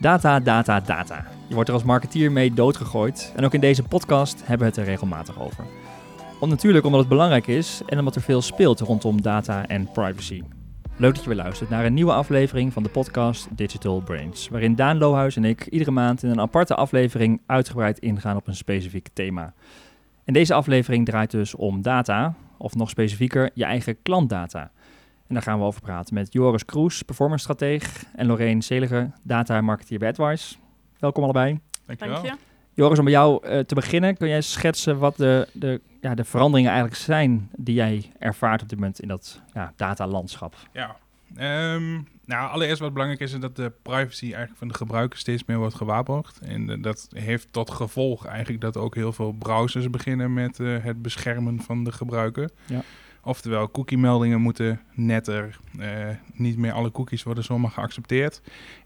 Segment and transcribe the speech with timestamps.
[0.00, 1.24] Data, data, data.
[1.46, 3.32] Je wordt er als marketeer mee doodgegooid.
[3.36, 5.64] En ook in deze podcast hebben we het er regelmatig over.
[6.40, 10.42] Om natuurlijk omdat het belangrijk is en omdat er veel speelt rondom data en privacy.
[10.96, 14.48] Leuk dat je weer luistert naar een nieuwe aflevering van de podcast Digital Brains.
[14.48, 18.56] Waarin Daan Lohuis en ik iedere maand in een aparte aflevering uitgebreid ingaan op een
[18.56, 19.54] specifiek thema.
[20.24, 24.70] En deze aflevering draait dus om data, of nog specifieker, je eigen klantdata.
[25.28, 29.60] En daar gaan we over praten met Joris Kroes, performance strateeg, en Lorraine Zeliger, data
[29.60, 30.56] marketeer bij AdWise.
[30.98, 31.60] Welkom allebei.
[31.86, 32.22] Dankjewel.
[32.22, 32.46] Dank je.
[32.74, 36.24] Joris, om bij jou eh, te beginnen, kun jij schetsen wat de, de, ja, de
[36.24, 40.54] veranderingen eigenlijk zijn die jij ervaart op dit moment in dat ja, datalandschap?
[40.72, 40.96] Ja.
[41.36, 41.92] Ehm,
[42.24, 45.58] nou, allereerst wat belangrijk is, is dat de privacy eigenlijk van de gebruiker steeds meer
[45.58, 46.38] wordt gewaarborgd.
[46.38, 50.84] En eh, dat heeft tot gevolg eigenlijk dat ook heel veel browsers beginnen met eh,
[50.84, 52.50] het beschermen van de gebruiker.
[52.66, 52.82] Ja.
[53.22, 55.58] Oftewel, cookie-meldingen moeten netter.
[55.78, 58.42] eh, niet meer alle cookies worden zomaar geaccepteerd.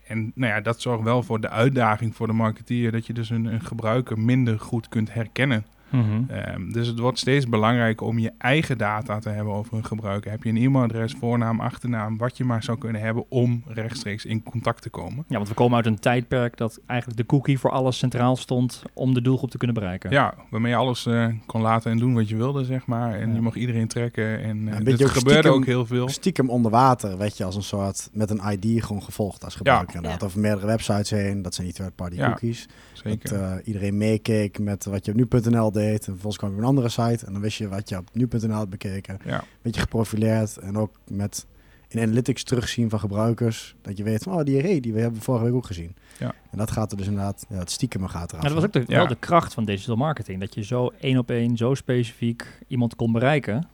[0.07, 3.31] En nou ja, dat zorgt wel voor de uitdaging voor de marketeer dat je dus
[3.31, 5.65] een, een gebruiker minder goed kunt herkennen.
[5.93, 10.31] Ehm, dus het wordt steeds belangrijker om je eigen data te hebben over een gebruiker.
[10.31, 14.43] Heb je een e-mailadres, voornaam, achternaam, wat je maar zou kunnen hebben om rechtstreeks in
[14.43, 15.25] contact te komen.
[15.29, 18.83] Ja, want we komen uit een tijdperk dat eigenlijk de cookie voor alles centraal stond
[18.93, 20.11] om de doelgroep te kunnen bereiken.
[20.11, 23.15] Ja, waarmee je alles eh, kon laten en doen wat je wilde, zeg maar.
[23.15, 23.35] En Ja.
[23.35, 24.43] je mag iedereen trekken.
[24.43, 26.09] En uh, er ook gebeurde stiekem- ook heel veel.
[26.09, 29.95] Stiekem onder water werd je als een soort met een ID gewoon gevolgd als gebruiker.
[29.95, 30.21] inderdaad.
[30.21, 30.27] Ja.
[30.27, 31.43] Over meerdere websites heen.
[31.43, 32.69] Dat zijn die third-party Ja, cookies.
[32.93, 33.29] Zeker.
[33.31, 35.82] Dat eh, iedereen meekeek met wat je op nu.nl deed.
[35.91, 37.27] En vervolgens kwam je op een andere site.
[37.27, 39.19] En dan wist je wat je op nu.nl had bekeken.
[39.25, 39.45] ja.
[39.63, 40.57] Beetje geprofileerd.
[40.57, 41.47] En ook met
[41.89, 43.75] in analytics terugzien van gebruikers.
[43.83, 45.97] Dat je weet van, oh, die array die we hebben vorige week ook gezien.
[46.19, 46.35] Ja.
[46.51, 48.43] En dat gaat er dus inderdaad, ja, het stiekem gaat eraf.
[48.43, 48.99] Maar dat was ook de, Ja.
[48.99, 50.41] wel de kracht van digital marketing.
[50.41, 53.69] Dat je zo één op één, zo specifiek iemand kon bereiken.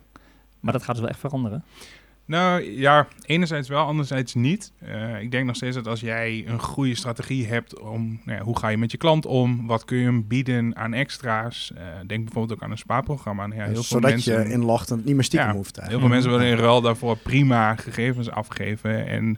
[0.59, 1.63] Maar dat gaat dus wel echt veranderen.
[2.29, 4.71] Nou ja, enerzijds wel, anderzijds niet.
[4.79, 8.43] Eh, ik denk nog steeds dat als jij een goede strategie hebt om nou ja,
[8.43, 11.71] hoe ga je met je klant om, wat kun je hem bieden aan extra's.
[11.75, 13.47] Eh, denk bijvoorbeeld ook aan een spaarprogramma.
[13.47, 15.75] Nou ja, heel veel Zodat mensen, je inlogt en het niet meer stiekem Ja, hoeft.
[15.75, 16.13] Heel eigenlijk.
[16.13, 19.07] veel mensen willen in ruil daarvoor prima gegevens afgeven.
[19.07, 19.37] En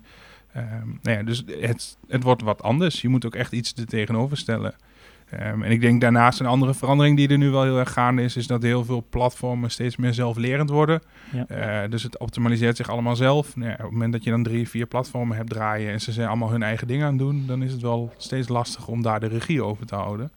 [0.54, 3.02] ehm, nou ja, dus het, het wordt wat anders.
[3.02, 4.74] Je moet ook echt iets er tegenover stellen.
[5.32, 8.22] Ehm, en ik denk daarnaast een andere verandering die er nu wel heel erg gaande
[8.22, 11.02] is, is dat heel veel platformen steeds meer zelflerend worden.
[11.32, 11.48] Ja.
[11.48, 13.56] Eh, dus het optimaliseert zich allemaal zelf.
[13.56, 16.12] Nou ja, op het moment dat je dan drie, vier platformen hebt draaien en ze
[16.12, 19.02] zijn allemaal hun eigen dingen aan het doen, dan is het wel steeds lastig om
[19.02, 20.32] daar de regie over te houden.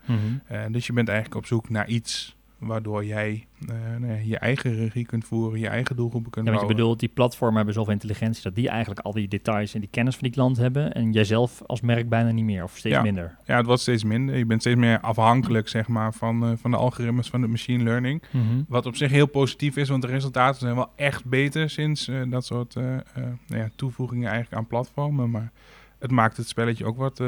[0.47, 4.75] Eh, dus je bent eigenlijk op zoek naar iets waardoor jij eh, nou je eigen
[4.75, 7.93] regie kunt voeren, je eigen doelgroepen kunt Ja, want je bedoelt, die platformen hebben zoveel
[7.93, 10.93] intelligentie dat die eigenlijk al die details en die kennis van die klant hebben.
[10.93, 13.03] En jijzelf als merk bijna niet meer of steeds Ja.
[13.03, 13.37] minder.
[13.45, 14.37] Ja, het wordt steeds minder.
[14.37, 17.83] Je bent steeds meer afhankelijk zeg maar, van, eh, van de algoritmes van de machine
[17.85, 18.23] learning.
[18.69, 22.17] Wat op zich heel positief is, want de resultaten zijn wel echt beter sinds eh,
[22.29, 25.31] dat soort nou ja, toevoegingen eigenlijk aan platformen.
[25.31, 25.53] Maar
[25.99, 27.23] het maakt het spelletje ook wat,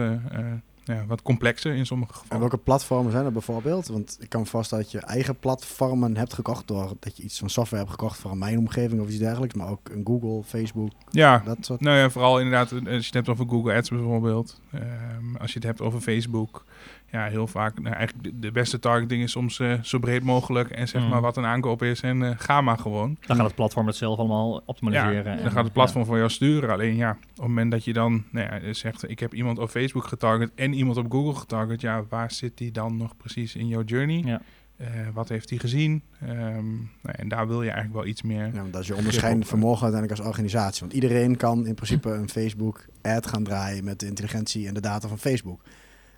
[0.94, 2.41] ja, wat complexer in sommige En gevallen.
[2.41, 3.86] welke platformen zijn er bijvoorbeeld?
[3.86, 7.50] Want ik kan voorstellen dat je eigen platformen hebt gekocht door dat je iets van
[7.50, 11.42] software hebt gekocht voor een mijnomgeving of iets dergelijks, maar ook een Google, Facebook, Ja,
[11.44, 11.80] dat soort.
[11.80, 14.60] nou ja, vooral inderdaad eh, als je het hebt over Google Ads bijvoorbeeld.
[14.72, 16.64] Ehm, als je het hebt over Facebook.
[17.11, 17.81] Ja, heel vaak.
[17.81, 20.71] Nou, eigenlijk de, beste targeting is soms eh, zo breed mogelijk.
[20.71, 21.09] En zeg Mm.
[21.09, 23.17] maar wat een aankoop is en eh, ga maar gewoon.
[23.27, 25.25] Dan gaat het platform het zelf allemaal optimaliseren.
[25.25, 26.71] Ja, en- dan gaat het platform voor jou sturen.
[26.71, 29.11] Alleen ja, op het moment dat je dan nou ja, zegt...
[29.11, 31.81] ik heb iemand op Facebook getarget en iemand op Google getarget...
[31.81, 34.23] ja, waar zit die dan nog precies in jouw journey?
[34.25, 34.41] Ja.
[34.77, 36.03] Eh, wat heeft hij gezien?
[36.21, 38.50] Ehm, nou, en daar wil je eigenlijk wel iets meer...
[38.55, 40.81] Ja, dat is je onderscheidend vermogen uiteindelijk als organisatie.
[40.81, 45.09] Want iedereen kan in principe een Facebook-ad gaan draaien met de intelligentie en de data
[45.09, 45.61] van Facebook.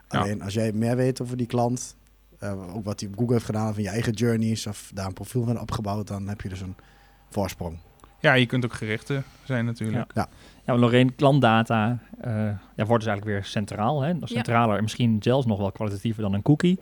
[0.08, 0.19] Ja.
[0.20, 1.96] Alleen als jij meer weet over die klant,
[2.38, 5.12] eh, ook wat hij op Google heeft gedaan van je eigen journeys of daar een
[5.12, 6.74] profiel van opgebouwd, dan heb je dus een
[7.28, 7.78] voorsprong.
[8.20, 10.10] Ja, je kunt ook gerichter zijn natuurlijk.
[10.14, 10.28] Ja,
[10.64, 12.32] maar Lorraine, klantdata eh,
[12.76, 14.02] ja, wordt dus eigenlijk weer centraal.
[14.02, 14.08] Hè?
[14.08, 14.26] Ja.
[14.26, 16.78] Centraler en misschien zelfs nog wel kwalitatiever dan een cookie.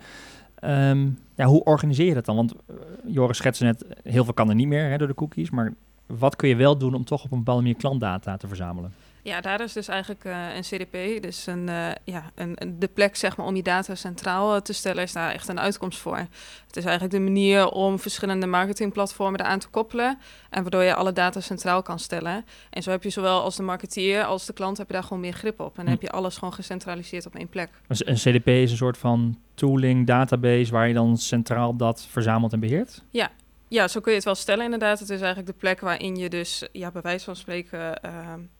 [0.55, 2.35] Ehm, ja, hoe organiseer je dat dan?
[2.35, 2.75] Want eh,
[3.05, 5.49] Joris schetste net, heel veel kan er niet meer hè, door de cookies.
[5.49, 5.73] Maar
[6.05, 8.93] wat kun je wel doen om toch op een bepaalde manier klantdata te verzamelen?
[9.27, 13.15] Ja, daar is dus eigenlijk eh, een CDP, dus een, eh, ja, een, de plek
[13.15, 16.17] zeg maar, om je data centraal eh, te stellen, is daar echt een uitkomst voor.
[16.17, 20.17] Het is eigenlijk de manier om verschillende marketingplatformen eraan te koppelen
[20.49, 22.45] en waardoor je alle data centraal kan stellen.
[22.69, 25.19] En zo heb je zowel als de marketeer als de klant heb je daar gewoon
[25.19, 25.67] meer grip op.
[25.67, 25.91] En dan Hm.
[25.91, 27.69] heb je alles gewoon gecentraliseerd op één plek.
[27.87, 32.53] Een een CDP is een soort van tooling, database, waar je dan centraal dat verzamelt
[32.53, 33.03] en beheert?
[33.09, 33.29] Ja,
[33.69, 34.99] zo kun je het wel stellen inderdaad.
[34.99, 38.11] Het is eigenlijk de plek waarin je dus, ja, bij wijze van spreken, eh,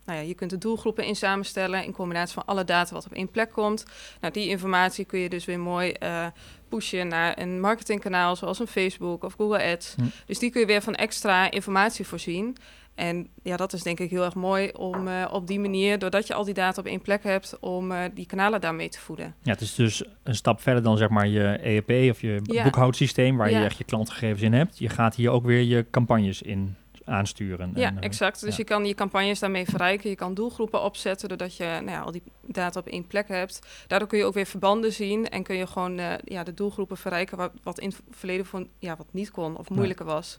[0.06, 3.14] nou ja, je kunt de doelgroepen in samenstellen in combinatie van alle data wat op
[3.14, 3.86] één plek komt.
[4.22, 6.26] Nou, die informatie kun je dus weer mooi eh,
[6.70, 9.94] pushen naar een marketingkanaal zoals een Facebook of Google Ads.
[9.96, 10.04] Hm.
[10.26, 12.58] Dus die kun je weer van extra informatie voorzien.
[12.98, 16.28] En ja, dat is denk ik heel erg mooi om eh, op die manier, doordat
[16.28, 19.36] je al die data op één plek hebt, om eh, die kanalen daarmee te voeden.
[19.44, 22.64] Ja, het is dus een stap verder dan zeg maar je ERP of je Ja.
[22.64, 24.78] boekhoudsysteem waar je echt je klantgegevens in hebt.
[24.78, 27.72] Je gaat hier ook weer je campagnes in aansturen.
[27.76, 28.40] Ja, En, eh, exact.
[28.42, 28.56] Dus ja.
[28.58, 30.10] je kan je campagnes daarmee verrijken.
[30.10, 33.60] Je kan doelgroepen opzetten doordat je nou ja, al die data op één plek hebt.
[33.88, 37.38] Daardoor kun je ook weer verbanden zien en kun je gewoon ja, de doelgroepen verrijken
[37.38, 40.38] wat, wat in het verleden van, ja, wat niet kon of moeilijker was.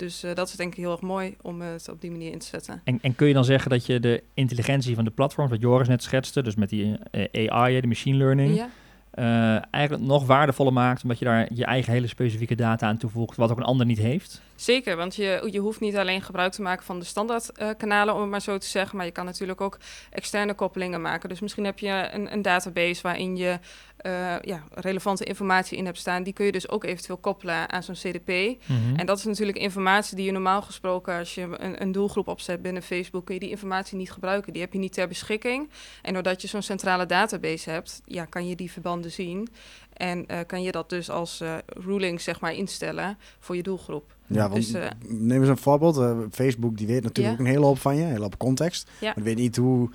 [0.00, 2.38] Dus eh, dat is denk ik heel erg mooi om het op die manier in
[2.38, 2.80] te zetten.
[2.84, 5.88] En, en kun je dan zeggen dat je de intelligentie van de platforms, wat Joris
[5.88, 8.68] net schetste, dus met die eh, AI, de machine learning, Ja,
[9.20, 13.36] eh, eigenlijk nog waardevoller maakt, omdat je daar je eigen hele specifieke data aan toevoegt,
[13.36, 14.42] wat ook een ander niet heeft?
[14.60, 14.96] zeker.
[14.96, 18.20] Want je, je hoeft niet alleen gebruik te maken van de standaard eh, kanalen, om
[18.20, 18.96] het maar zo te zeggen.
[18.96, 19.78] Maar je kan natuurlijk ook
[20.10, 21.28] externe koppelingen maken.
[21.28, 23.58] Dus misschien heb je een, een database waarin je
[23.96, 26.22] eh, ja, relevante informatie in hebt staan.
[26.22, 28.28] Die kun je dus ook eventueel koppelen aan zo'n CDP.
[28.28, 28.96] Mhm.
[28.96, 32.62] En dat is natuurlijk informatie die je normaal gesproken, als je een, een doelgroep opzet
[32.62, 34.52] binnen Facebook, kun je die informatie niet gebruiken.
[34.52, 35.70] Die heb je niet ter beschikking.
[36.02, 39.48] En doordat je zo'n centrale database hebt, ja, kan je die verbanden zien.
[40.00, 44.14] En eh, kan je dat dus als eh, ruling zeg maar instellen voor je doelgroep.
[44.26, 46.26] Ja, want Dus, eh, neem eens een voorbeeld.
[46.32, 48.90] Facebook die weet natuurlijk een hele hoop van je, een hele hoop context.
[49.00, 49.12] Ja.
[49.14, 49.90] Maar weet niet hoe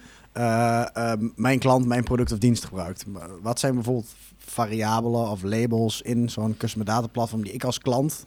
[1.36, 3.06] mijn klant mijn product of dienst gebruikt.
[3.42, 8.26] Wat zijn bijvoorbeeld variabelen of labels in zo'n customer data platform die ik als klant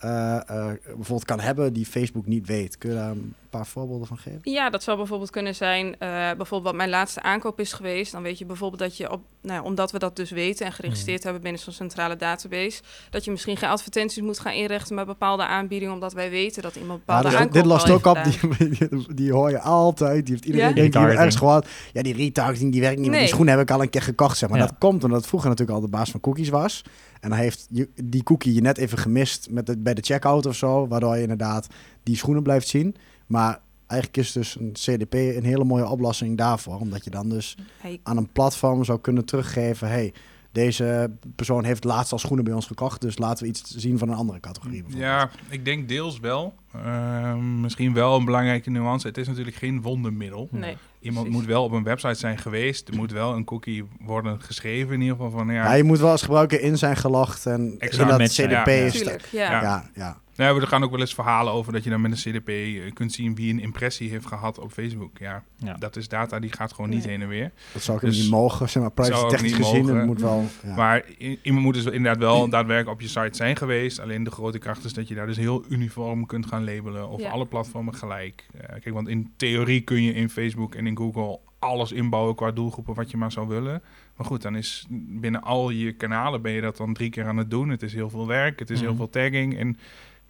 [0.00, 2.78] bijvoorbeeld kan hebben die Facebook niet weet?
[2.78, 4.40] Kun je daar een paar voorbeelden van geven?
[4.42, 8.12] Ja, dat zou bijvoorbeeld kunnen zijn, eh, bijvoorbeeld wat mijn laatste aankoop is geweest.
[8.12, 10.72] Dan weet je bijvoorbeeld dat je, op, nou ja, omdat we dat dus weten en
[10.72, 15.06] geregistreerd hebben binnen zo'n centrale database, dat je misschien geen advertenties moet gaan inrichten met
[15.06, 18.06] bepaalde aanbiedingen, omdat wij weten dat iemand Ja, bepaalde dus aankoop dit lost al ook
[18.06, 20.26] op, heeft die, die, die hoor je altijd.
[20.26, 20.74] Die heeft iedereen Ja?
[20.74, 21.18] die heeft Retargeting.
[21.18, 21.68] ergens gehoord.
[21.92, 23.10] Ja, die retargeting die werkt niet.
[23.10, 23.18] Nee.
[23.18, 24.58] Die schoenen heb ik al een keer gekocht, zeg maar.
[24.58, 24.66] Ja.
[24.66, 26.84] Dat komt omdat het vroeger natuurlijk al de baas van cookies was.
[27.20, 30.46] En dan heeft je, die cookie je net even gemist met het, bij de checkout
[30.46, 30.88] of zo.
[30.88, 31.66] Waardoor je inderdaad
[32.02, 32.96] die schoenen blijft zien.
[33.28, 36.78] Maar eigenlijk is dus een CDP een hele mooie oplossing daarvoor.
[36.80, 39.88] Omdat je dan dus Hey, aan een platform zou kunnen teruggeven...
[39.88, 40.12] Hey,
[40.52, 43.00] deze persoon heeft laatst al schoenen bij ons gekocht.
[43.00, 44.82] Dus laten we iets zien van een andere categorie.
[44.82, 45.10] bijvoorbeeld.
[45.10, 46.54] Ja, ik denk deels wel.
[46.74, 49.06] Ehm, misschien wel een belangrijke nuance.
[49.06, 50.48] Het is natuurlijk geen wondermiddel.
[50.50, 50.76] nee.
[51.00, 51.40] Iemand precies.
[51.42, 52.88] moet wel op een website zijn geweest.
[52.88, 55.30] Er moet wel een cookie worden geschreven in ieder geval.
[55.30, 58.10] Van, ja, Ja, je moet wel als gebruiker in zijn gelogd en Exact.
[58.10, 58.84] in dat CDP ja, ja.
[58.84, 59.00] is.
[59.02, 59.10] Ja.
[59.30, 59.60] Ja.
[59.62, 60.16] Ja, ja.
[60.36, 62.92] Nou, er gaan ook wel eens verhalen over dat je dan met een CDP eh,
[62.92, 65.18] kunt zien wie een impressie heeft gehad op Facebook.
[65.18, 65.74] Ja, Ja.
[65.78, 67.10] dat is data die gaat gewoon niet Nee.
[67.12, 67.50] heen en weer.
[67.72, 69.80] Dat zou ik Dus- niet mogen, zeg maar, privacy technisch niet gezien.
[69.80, 69.96] mogen.
[69.96, 70.44] Het moet wel.
[70.64, 70.74] Ja.
[70.74, 71.04] Maar
[71.42, 74.00] iemand moet dus inderdaad wel daadwerkelijk op je site zijn geweest.
[74.00, 77.08] Alleen de grote kracht is dat je daar dus heel uniform kunt gaan labelen.
[77.08, 77.30] Of Ja.
[77.30, 78.46] alle platformen gelijk.
[78.68, 82.94] Kijk, want in theorie kun je in Facebook en in Google alles inbouwen qua doelgroepen
[82.94, 83.82] wat je maar zou willen.
[84.16, 87.36] Maar goed, dan is binnen al je kanalen ben je dat dan drie keer aan
[87.36, 87.68] het doen.
[87.68, 88.96] Het is heel veel werk, het is heel Mhm.
[88.98, 89.58] veel tagging.
[89.58, 89.76] En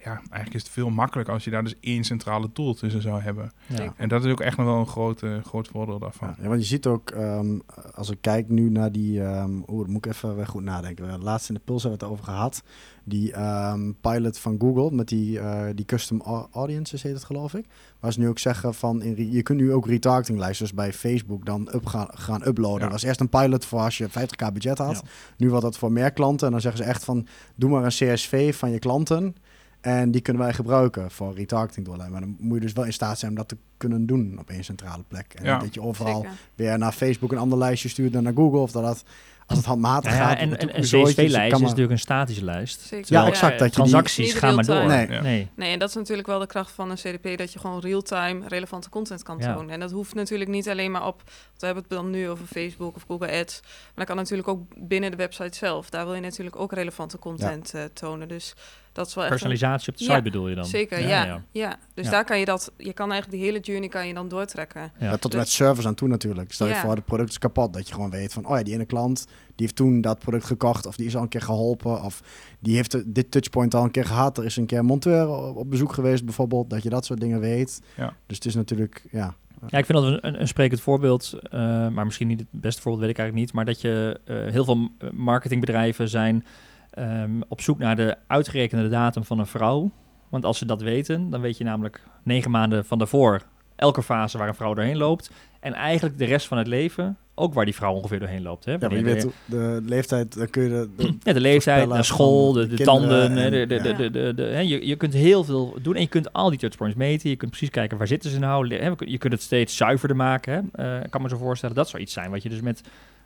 [0.03, 3.21] ja, eigenlijk is het veel makkelijker als je daar dus één centrale tool tussen zou
[3.21, 3.51] hebben.
[3.67, 3.93] Ja.
[3.97, 6.35] En dat is ook echt nog wel een groot, groot voordeel daarvan.
[6.41, 7.59] Ja, want je ziet ook, ehm,
[7.95, 11.03] als ik kijk nu naar die, ehm oeh, dan moet ik even weer goed nadenken.
[11.03, 12.63] We hebben laatst in de Puls hebben we het over gehad.
[13.03, 17.53] Die ehm, pilot van Google met die, eh, die custom au- audiences heet het geloof
[17.53, 17.65] ik.
[17.99, 21.45] Waar ze nu ook zeggen van, in je kunt nu ook retargetinglijsten dus bij Facebook
[21.45, 22.77] dan up gaan, gaan uploaden.
[22.77, 22.83] Ja.
[22.83, 24.93] Dat was eerst een pilot voor als je 50k budget had.
[24.95, 25.01] Ja.
[25.37, 26.45] Nu wordt dat voor meer klanten.
[26.45, 29.35] En dan zeggen ze echt van, doe maar een CSV van je klanten.
[29.81, 32.19] En die kunnen wij gebruiken voor retargeting doorleiden.
[32.19, 34.49] Maar dan moet je dus wel in staat zijn om dat te kunnen doen op
[34.49, 35.33] één centrale plek.
[35.33, 35.53] En Ja.
[35.53, 36.37] niet dat je overal Zeker.
[36.55, 38.59] weer naar Facebook een ander lijstje stuurt dan naar Google.
[38.59, 39.03] Of dat, dat
[39.45, 40.37] als het handmatig Ja, gaat.
[40.37, 42.79] en, en een CSV-lijst is natuurlijk een statische lijst.
[42.81, 43.13] Zeker.
[43.13, 44.85] Ja, exact, dat die- Transacties gaan maar door.
[44.85, 45.47] Nee.
[45.55, 48.47] Nee, en dat is natuurlijk wel de kracht van een CDP, dat je gewoon real-time
[48.47, 49.53] relevante content kan Ja.
[49.53, 49.69] tonen.
[49.73, 52.45] En dat hoeft natuurlijk niet alleen maar op, want we hebben het dan nu over
[52.45, 55.89] Facebook of Google Ads, maar dat kan natuurlijk ook binnen de website zelf.
[55.89, 58.27] Daar wil je natuurlijk ook relevante content eh, tonen.
[58.27, 58.55] Dus
[58.99, 60.65] dat is wel echt een- Personalisatie op de Ja, site bedoel je dan?
[60.65, 61.41] Zeker, ja.
[61.51, 61.77] ja.
[61.93, 62.11] Dus Ja.
[62.11, 64.81] daar kan je dat, je kan eigenlijk die hele journey kan je dan doortrekken.
[64.81, 65.05] Ja.
[65.05, 66.51] Ja, tot en Dus- met servers aan toe natuurlijk.
[66.53, 66.81] Stel je Ja.
[66.81, 67.73] voor, het product is kapot.
[67.73, 70.45] Dat je gewoon weet van, oh ja, die ene klant, die heeft toen dat product
[70.45, 70.85] gekocht.
[70.85, 72.03] Of die is al een keer geholpen.
[72.03, 72.21] Of
[72.59, 74.37] die heeft dit touchpoint al een keer gehad.
[74.37, 76.69] Er is een keer een monteur op, bezoek geweest bijvoorbeeld.
[76.69, 77.81] Dat je dat soort dingen weet.
[77.97, 78.13] Ja.
[78.25, 79.35] Dus het is natuurlijk, ja.
[79.67, 83.03] Ja, ik vind dat een, een, sprekend voorbeeld, eh, maar misschien niet het beste voorbeeld,
[83.03, 83.55] weet ik eigenlijk niet.
[83.55, 86.45] Maar dat je eh, heel veel marketingbedrijven zijn
[86.91, 89.91] ehm, op zoek naar de uitgerekende datum van een vrouw.
[90.29, 93.41] Want als ze dat weten, dan weet je namelijk negen maanden van daarvoor
[93.75, 95.31] elke fase waar een vrouw doorheen loopt.
[95.59, 98.65] En eigenlijk de rest van het leven ook waar die vrouw ongeveer doorheen loopt.
[98.65, 98.71] Hè?
[98.71, 102.05] Ja, maar je weet de- leeftijd, dan kun je de, de- ja, de leeftijd, naar
[102.05, 103.43] school, de, de de kinderen tanden.
[103.43, 106.01] en- de, de, de, de, de, de- hè, je, je kunt heel veel doen en
[106.01, 107.29] je kunt al die touchpoints meten.
[107.29, 108.75] Je kunt precies kijken waar zitten ze nou.
[108.75, 110.69] Hè, Je kunt het steeds zuiverder maken.
[110.73, 110.97] Hè.
[110.97, 112.81] Eh, ik kan me zo voorstellen dat zou iets zijn wat je dus met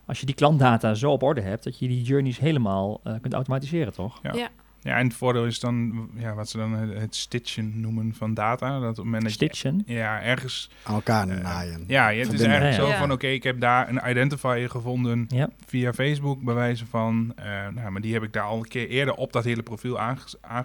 [0.05, 3.33] als je die klantdata zo op orde hebt, dat je die journeys helemaal eh, kunt
[3.33, 4.19] automatiseren, toch?
[4.23, 4.33] Ja.
[4.33, 4.49] Ja.
[4.81, 8.33] Ja, en het voordeel is dan ja, wat ze dan het, het stitchen noemen van
[8.33, 8.79] data.
[8.79, 9.83] Dat op het moment dat je Stitchen.
[9.85, 11.83] ja, ergens Aan elkaar Eh, naaien.
[11.87, 15.25] Ja, je- het is eigenlijk Ja, zo van, oké, ik heb daar een identifier gevonden
[15.27, 15.49] Ja.
[15.65, 18.87] via Facebook, bij wijze van, eh, nou, maar die heb ik daar al een keer
[18.89, 19.99] eerder op dat hele profiel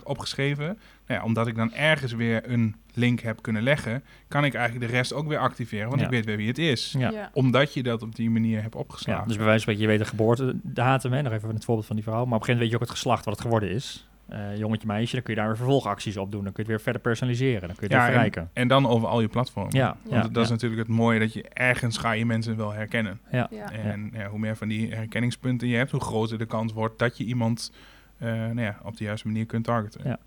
[0.04, 0.78] opgeschreven.
[1.08, 4.90] Nou ja, omdat ik dan ergens weer een link heb kunnen leggen, kan ik eigenlijk
[4.90, 6.06] de rest ook weer activeren, want Ja.
[6.06, 6.94] ik weet weer wie het is.
[6.98, 7.10] Ja.
[7.10, 7.30] Ja.
[7.32, 9.28] Omdat je dat op die manier hebt Ja, opgeslagen.
[9.28, 11.96] dus bij wijze van spreken, je weet de geboortedatum, hè, nog even het voorbeeld van
[11.96, 12.24] die vrouw.
[12.24, 14.08] Maar op een gegeven moment weet je ook het geslacht wat het geworden is.
[14.28, 16.44] Eh, jongetje, meisje, dan kun je daar weer vervolgacties op doen.
[16.44, 17.68] Dan kun je het weer verder personaliseren.
[17.68, 18.42] Dan kun je het Ja, weer verrijken.
[18.42, 19.74] en, en dan over al je platformen.
[19.76, 22.72] Ja, Want ja, dat is natuurlijk het mooie, dat je ergens ga je mensen wel
[22.72, 23.20] herkennen.
[23.32, 23.48] Ja.
[23.50, 23.72] Ja.
[23.72, 27.18] En ja, hoe meer van die herkenningspunten je hebt, hoe groter de kans wordt dat
[27.18, 27.72] je iemand
[28.18, 30.00] eh, nou ja, op de juiste manier kunt targeten.
[30.04, 30.18] Ja.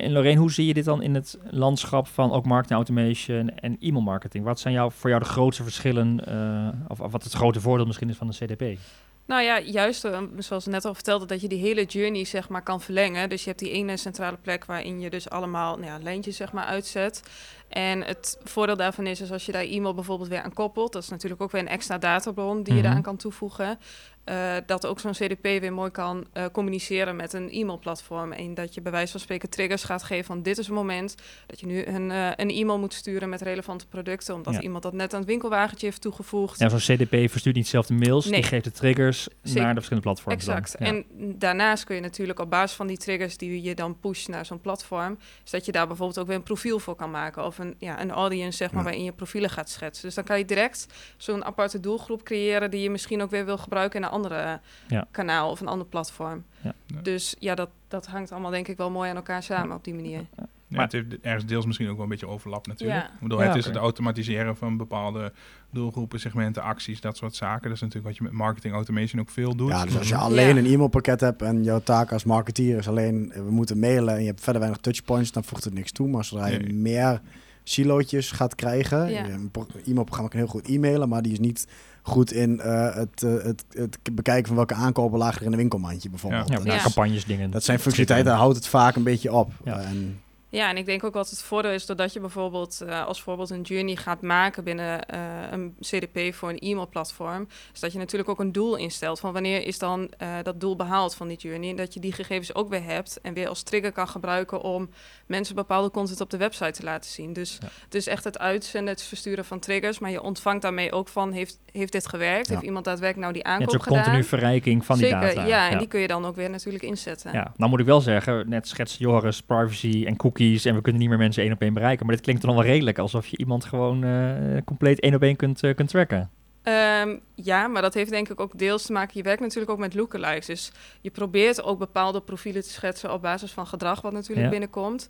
[0.00, 3.76] En Lorraine, hoe zie je dit dan in het landschap van ook marketing automation en
[3.80, 4.44] e-mail marketing?
[4.44, 7.86] Wat zijn jou, voor jou de grootste verschillen, eh, of, of wat het grote voordeel
[7.86, 8.78] misschien is van de CDP?
[9.26, 12.48] Nou ja, juist eh, zoals we net al vertelde, dat je die hele journey zeg
[12.48, 13.28] maar kan verlengen.
[13.28, 16.52] Dus je hebt die ene centrale plek waarin je dus allemaal nou ja, lijntjes zeg
[16.52, 17.22] maar uitzet.
[17.68, 21.02] En het voordeel daarvan is, is als je daar e-mail bijvoorbeeld weer aan koppelt, dat
[21.02, 22.82] is natuurlijk ook weer een extra databron die je Mhm.
[22.82, 23.78] daaraan kan toevoegen.
[24.24, 28.32] Eh, dat ook zo'n CDP weer mooi kan eh, communiceren met een e-mailplatform.
[28.32, 31.14] En dat je bij wijze van spreken triggers gaat geven van dit is een moment
[31.46, 34.34] dat je nu een, eh, een e-mail moet sturen met relevante producten.
[34.34, 34.60] Omdat Ja.
[34.60, 36.58] iemand dat net aan het winkelwagentje heeft toegevoegd.
[36.58, 38.40] Ja, zo'n CDP verstuurt niet zelf de mails, Nee.
[38.40, 40.44] die geeft de triggers naar de verschillende platforms.
[40.44, 40.56] dan.
[40.56, 40.76] Exact.
[40.82, 40.86] Ja.
[40.86, 41.04] En
[41.38, 44.60] daarnaast kun je natuurlijk op basis van die triggers die je dan pusht naar zo'n
[44.60, 47.44] platform, is dat je daar bijvoorbeeld ook weer een profiel voor kan maken.
[47.44, 50.04] Of een, ja, een audience, zeg maar, waarin je profielen gaat schetsen.
[50.06, 50.86] Dus dan kan je direct
[51.16, 55.06] zo'n aparte doelgroep creëren die je misschien ook weer wil gebruiken in andere Ja.
[55.10, 56.44] kanaal of een ander platform.
[56.60, 56.72] Ja.
[56.86, 57.00] Ja.
[57.02, 59.94] Dus ja, dat, dat hangt allemaal denk ik wel mooi aan elkaar samen op die
[59.94, 60.18] manier.
[60.36, 63.00] Ja, Maar- het heeft ergens deels misschien ook wel een beetje overlap natuurlijk.
[63.00, 63.06] Ja.
[63.06, 65.32] Ik bedoel, Ja, het is het automatiseren van bepaalde
[65.70, 67.62] doelgroepen, segmenten, acties, dat soort zaken.
[67.62, 69.68] Dat is natuurlijk wat je met marketing automation ook veel doet.
[69.70, 70.20] Ja, dus als je Ja.
[70.20, 74.14] alleen een e-mailpakket hebt en jouw taak als marketeer is alleen, eh, we moeten mailen
[74.14, 76.08] en je hebt verder weinig touchpoints, dan voegt het niks toe.
[76.08, 76.72] Maar zodra je Nee.
[76.72, 77.20] meer
[77.64, 79.24] silootjes gaat krijgen, Ja.
[79.26, 81.66] je- een pro- e-mailprogramma kan heel goed e-mailen, maar die is niet
[82.02, 85.58] goed in eh, het, eh, het, het bekijken van welke aankopen lagen er in een
[85.58, 86.48] winkelmandje bijvoorbeeld.
[86.64, 87.50] Ja, campagnes dingen.
[87.50, 89.50] Dat zijn functionaliteiten, daar houdt het vaak een beetje op.
[89.64, 89.78] Ja.
[89.80, 90.20] Eh, en,
[90.52, 93.50] Ja, en ik denk ook wat het voordeel is doordat je bijvoorbeeld eh, als voorbeeld
[93.50, 98.30] een journey gaat maken binnen eh, een CDP voor een e-mailplatform, is dat je natuurlijk
[98.30, 101.70] ook een doel instelt van wanneer is dan eh, dat doel behaald van die journey
[101.70, 104.90] en dat je die gegevens ook weer hebt en weer als trigger kan gebruiken om
[105.26, 107.32] mensen bepaalde content op de website te laten zien.
[107.32, 107.68] Dus Ja.
[107.84, 111.32] het is echt het uitzenden, het versturen van triggers, maar je ontvangt daarmee ook van
[111.32, 112.46] heeft, heeft dit gewerkt?
[112.46, 112.52] Ja.
[112.52, 114.38] Heeft iemand daadwerkelijk nou die Ja, het aankoop is ook continu gedaan?
[114.38, 115.46] verrijking van die data.
[115.46, 117.32] ja, en die kun je dan ook weer natuurlijk inzetten.
[117.32, 121.00] Ja, nou moet ik wel zeggen, net schetst Joris, privacy en cookies en we kunnen
[121.00, 122.06] niet meer mensen één op één bereiken.
[122.06, 125.36] Maar dit klinkt dan wel redelijk, alsof je iemand gewoon eh, compleet één op één
[125.36, 126.30] kunt, eh, kunt tracken.
[126.62, 129.12] Ehm, ja, maar dat heeft denk ik ook deels te maken.
[129.14, 130.46] Je werkt natuurlijk ook met lookalikes.
[130.46, 134.50] Dus je probeert ook bepaalde profielen te schetsen op basis van gedrag wat natuurlijk Ja.
[134.50, 135.06] binnenkomt.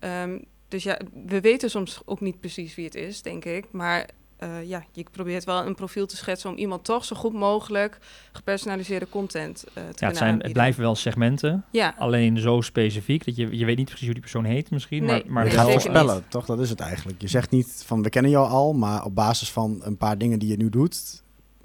[0.00, 0.38] Ehm,
[0.68, 3.64] dus ja, we weten soms ook niet precies wie het is, denk ik.
[3.72, 4.08] Maar
[4.44, 7.98] eh, ja, je probeert wel een profiel te schetsen om iemand toch zo goed mogelijk
[8.32, 13.24] gepersonaliseerde content eh, te Ja, het, zijn, het blijven wel segmenten, Ja, alleen zo specifiek
[13.24, 15.04] dat je, je weet niet precies hoe die persoon heet misschien.
[15.04, 16.46] Nee, maar, maar je gaat voorspellen, toch?
[16.46, 17.20] Dat is het eigenlijk.
[17.20, 20.38] Je zegt niet van we kennen jou al, maar op basis van een paar dingen
[20.38, 21.22] die je nu doet,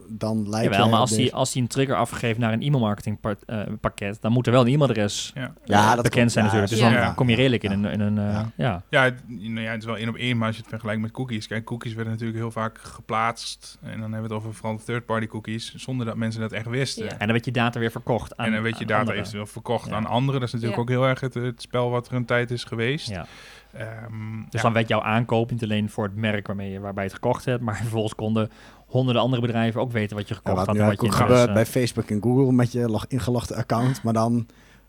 [0.10, 2.62] dan lijkt Jawel, jij maar als hij deze- als die een trigger afgeeft naar een
[2.62, 5.42] e-mailmarketing par- eh, pakket, dan moet er wel een e-mailadres Ja.
[5.44, 6.80] eh, Ja, dat bekend zijn Ja, natuurlijk.
[6.82, 6.94] Dus ja.
[6.96, 7.14] dan Ja.
[7.14, 7.76] kom je redelijk in Ja.
[7.78, 7.92] een...
[7.94, 8.52] In een eh, Ja.
[8.56, 8.82] ja.
[8.90, 11.02] Ja, het, nou ja, het is wel één op één, maar als je het vergelijkt
[11.02, 11.48] met cookies.
[11.48, 13.78] Kijk, cookies werden natuurlijk heel vaak geplaatst.
[13.82, 17.04] En dan hebben we het over vooral third-party cookies, zonder dat mensen dat echt wisten.
[17.06, 17.12] Ja.
[17.12, 19.20] En dan werd je data weer verkocht aan en dan weet je data anderen.
[19.20, 19.96] eventueel verkocht Ja.
[19.96, 20.40] aan anderen.
[20.40, 20.96] Dat is natuurlijk Ja.
[20.96, 23.10] ook heel erg het, het spel wat er een tijd is geweest.
[23.10, 23.26] Ja.
[23.74, 24.62] Ehm, Dus ja.
[24.62, 27.46] dan werd jouw aankoop niet alleen voor het merk waarmee je, waarbij je het gekocht
[27.46, 28.50] hebt, maar vervolgens konden
[28.86, 30.76] honderden andere bedrijven ook weten wat je Ja, gekocht wat had.
[30.76, 34.04] nu en wat je gebeurt bij interesse- Facebook en Google met je log ingelogde account,
[34.04, 34.48] maar dan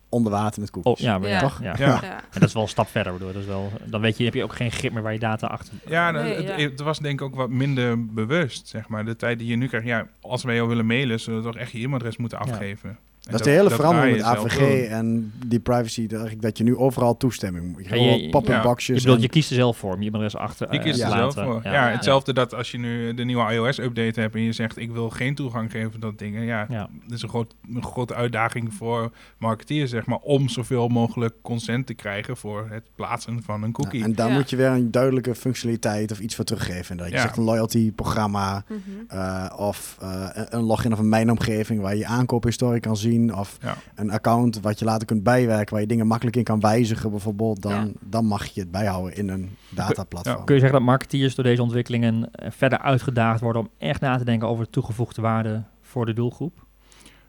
[0.09, 1.05] onder water met Oh, cookies.
[1.05, 1.41] ja, maar ja, Ja.
[1.41, 1.63] toch?
[1.63, 1.75] Ja.
[1.79, 1.87] Ja.
[1.87, 2.03] ja.
[2.03, 3.33] En dat is wel een stap verder, bedoel.
[3.33, 5.47] Dat is wel, dan weet je, heb je ook geen grip meer waar je data
[5.47, 5.75] achter.
[5.87, 6.69] Ja, dat- Nee, het, ja.
[6.69, 9.05] het was denk ik ook wat minder bewust, zeg maar.
[9.05, 11.57] De tijd die je nu krijgt, ja, als wij jou willen mailen, zullen we toch
[11.57, 12.51] echt je e-mailadres moeten Ja.
[12.53, 12.99] afgeven.
[13.31, 16.77] Dat is de hele verandering met AVG en die privacy, dat, eigenlijk dat je nu
[16.77, 17.89] overal toestemming moet.
[17.89, 18.75] Je Ja, je- hebt pop-up ja.
[18.77, 21.05] Je, bedoelt, je kiest er zelf voor om je e-mailadres achter Je eh, kiest te
[21.05, 21.61] er zelf voor.
[21.65, 24.91] Ja, Ja, hetzelfde dat als je nu de nieuwe iOS-update hebt en je zegt ik
[24.91, 26.43] wil geen toegang geven tot dat dingen.
[26.45, 26.89] Ja, Ja.
[27.05, 31.87] dat is een, groot, een grote uitdaging voor marketeers, zeg maar, om zoveel mogelijk consent
[31.87, 33.99] te krijgen voor het plaatsen van een cookie.
[33.99, 34.35] Ja, en daar Ja.
[34.35, 36.97] moet je weer een duidelijke functionaliteit of iets voor teruggeven.
[36.97, 37.21] Dat je Ja.
[37.21, 38.79] zegt een loyalty programma Mhm.
[39.09, 43.20] eh, of eh, een- een login of een mijnomgeving waar je aankoophistorie kan zien.
[43.29, 43.77] Of Ja.
[43.95, 47.63] een account wat je later kunt bijwerken waar je dingen makkelijk in kan wijzigen bijvoorbeeld.
[47.63, 47.87] Dan, Ja.
[48.01, 50.45] dan mag je het bijhouden in een dataplatform.
[50.45, 54.17] Kun je zeggen dat marketeers door deze ontwikkelingen eh, verder uitgedaagd worden om echt na
[54.19, 56.65] te denken over de toegevoegde waarde voor de doelgroep.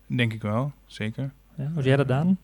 [0.08, 1.32] Denk ik wel, zeker.
[1.56, 2.38] Ja, hoe zie jij dat, Daan?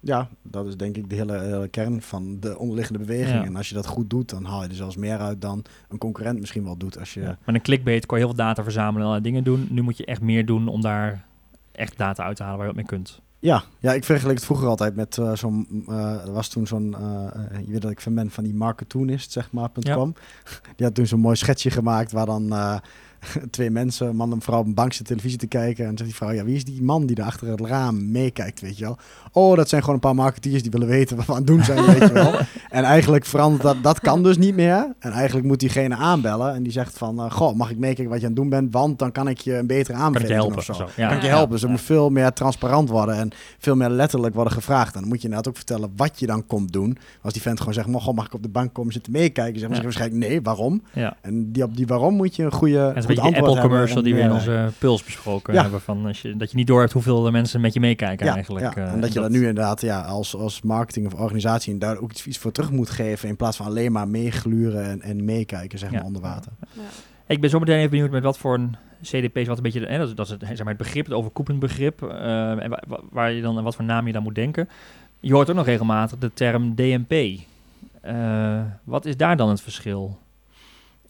[0.00, 3.38] Ja, dat is denk ik de hele, hele kern van de onderliggende beweging.
[3.40, 3.44] Ja.
[3.44, 5.98] En als je dat goed doet, dan haal je er zelfs meer uit dan een
[5.98, 6.98] concurrent misschien wel doet.
[6.98, 7.38] Als je, Ja.
[7.46, 9.66] Met een clickbait kon je heel veel data verzamelen en allerlei dingen doen.
[9.70, 11.24] Nu moet je echt meer doen om daar
[11.76, 13.20] echt data uit te halen waar je wat mee kunt.
[13.38, 15.84] Ja, ja, ik vergelijk het vroeger altijd met eh, zo'n...
[15.88, 16.94] eh, er was toen zo'n...
[16.94, 20.14] eh, je weet dat ik fan ben van die marketonist, zeg maar, .com.
[20.76, 22.48] Die had toen zo'n mooi schetsje gemaakt waar dan...
[23.50, 25.84] twee mensen, man en vrouw, op een bank zitten televisie te kijken.
[25.86, 28.60] En zegt die vrouw, ja, wie is die man die daar achter het raam meekijkt,
[28.60, 28.96] weet je wel?
[29.32, 31.64] Oh, dat zijn gewoon een paar marketeers die willen weten wat we aan het doen
[31.64, 32.34] zijn, weet je wel?
[32.70, 34.94] En eigenlijk verandert dat, dat kan dus niet meer.
[34.98, 38.20] En eigenlijk moet diegene aanbellen en die zegt van, eh, goh, mag ik meekijken wat
[38.20, 38.72] je aan het doen bent?
[38.72, 40.56] Want dan kan ik je een betere aanbeveling helpen?
[40.58, 40.72] of zo.
[40.96, 41.06] Ja.
[41.08, 41.34] Kan ik je Ja.
[41.34, 41.50] helpen?
[41.52, 44.94] Dus het moet veel meer transparant worden en veel meer letterlijk worden gevraagd.
[44.94, 46.98] En dan moet je inderdaad ook vertellen wat je dan komt doen.
[47.22, 49.52] Als die vent gewoon zegt, "Maar, goh, mag ik op de bank komen zitten meekijken?
[49.58, 49.76] Zeggen Ja.
[49.76, 50.82] ze waarschijnlijk nee, waarom?
[50.92, 51.16] Ja.
[51.20, 54.14] En die, op die waarom moet je een goede Beetje die antwoord Apple commercial die
[54.14, 55.62] we in onze puls besproken Ja.
[55.62, 55.80] hebben.
[55.80, 58.34] Van als je, dat je niet door hebt hoeveel de mensen met je meekijken ja,
[58.34, 58.74] eigenlijk.
[58.76, 58.82] ja.
[58.86, 62.10] eh, en dat je dat nu inderdaad ja, als, als marketing of organisatie daar ook
[62.10, 63.28] iets, iets voor terug moet geven.
[63.28, 65.96] In plaats van alleen maar meegluren en, en meekijken, zeg Ja.
[65.96, 66.52] maar, onder water.
[66.72, 66.80] Ja.
[67.26, 69.98] Ik ben zo meteen even benieuwd met wat voor een CDP's, wat een beetje, hè,
[69.98, 72.82] dat, is- dat is het, zeg maar het begrip, het overkoepelend begrip, eh, en wa-
[72.86, 74.68] wa- waar je dan, en wat voor naam je dan moet denken.
[75.20, 77.40] Je hoort ook nog regelmatig de term DMP.
[78.00, 80.18] Eh, wat is daar dan het verschil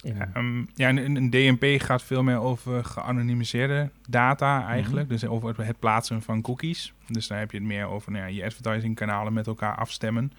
[0.07, 0.17] in?
[0.35, 5.09] Ehm, ja, een, een DMP gaat veel meer over geanonimiseerde data eigenlijk.
[5.09, 6.93] Dus over het, het plaatsen van cookies.
[7.07, 10.33] Dus daar heb je het meer over nou ja, je advertising kanalen met elkaar afstemmen.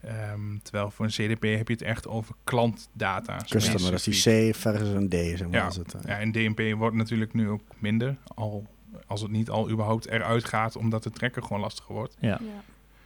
[0.00, 3.36] Ehm, terwijl voor een CDP heb je het echt over klantdata.
[3.48, 4.50] Customer, dat is die.
[4.50, 5.50] C versus een D, zeg maar.
[5.50, 5.66] Ja.
[5.66, 8.16] het, eh, Ja, en DMP wordt natuurlijk nu ook minder.
[8.34, 8.66] Al,
[9.06, 12.16] als het niet al überhaupt eruit gaat, omdat de tracker gewoon lastiger wordt.
[12.20, 12.38] Ja, Ja.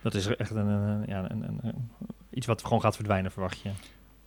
[0.03, 1.91] dat is echt een, een- ja, een, een- een-
[2.31, 3.71] iets wat gewoon gaat verdwijnen, verwacht je.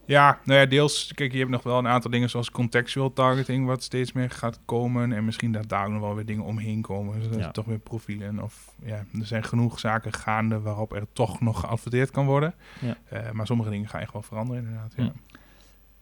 [0.05, 1.11] Ja, nou ja, deels.
[1.15, 4.59] Kijk, je hebt nog wel een aantal dingen zoals contextual targeting, wat steeds meer gaat
[4.65, 5.11] komen.
[5.13, 7.19] En misschien dat daar ook nog wel weer dingen omheen komen.
[7.19, 7.45] Dus dat Ja.
[7.45, 8.43] is toch weer profielen.
[8.43, 12.53] Of ja, er zijn genoeg zaken gaande waarop er toch nog geadverteerd kan worden.
[12.79, 12.97] Ja.
[13.09, 14.93] Eh, maar sommige dingen gaan echt wel veranderen, inderdaad.
[14.95, 15.03] Ja.
[15.03, 15.11] Ja.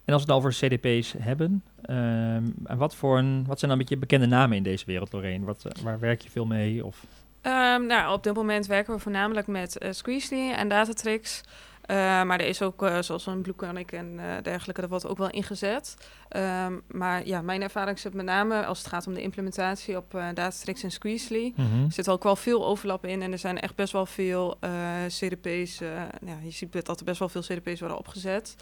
[0.06, 3.80] En als we het over CDP's hebben, ehm, en wat, voor een, wat zijn dan
[3.80, 5.46] een beetje bekende namen in deze wereld, Lorraine?
[5.46, 6.86] Wat, eh, waar werk je veel mee?
[6.86, 7.06] Of,
[7.42, 11.42] Ehm, nou, op dit moment werken we voornamelijk met Squeezely en Datatrix.
[11.90, 15.08] Eh, maar er is ook, eh, zoals een Blue Conic en eh, dergelijke, dat wordt
[15.08, 15.98] ook wel ingezet.
[16.30, 20.16] Ehm, maar ja, mijn ervaring zit met name als het gaat om de implementatie op
[20.16, 21.54] eh, Datatrix en Squeezely.
[21.58, 24.58] Er zit ook wel veel overlap in en er zijn echt best wel veel
[25.08, 25.78] CDP's.
[26.26, 28.56] ja, je ziet dat er best wel veel CDP's worden opgezet.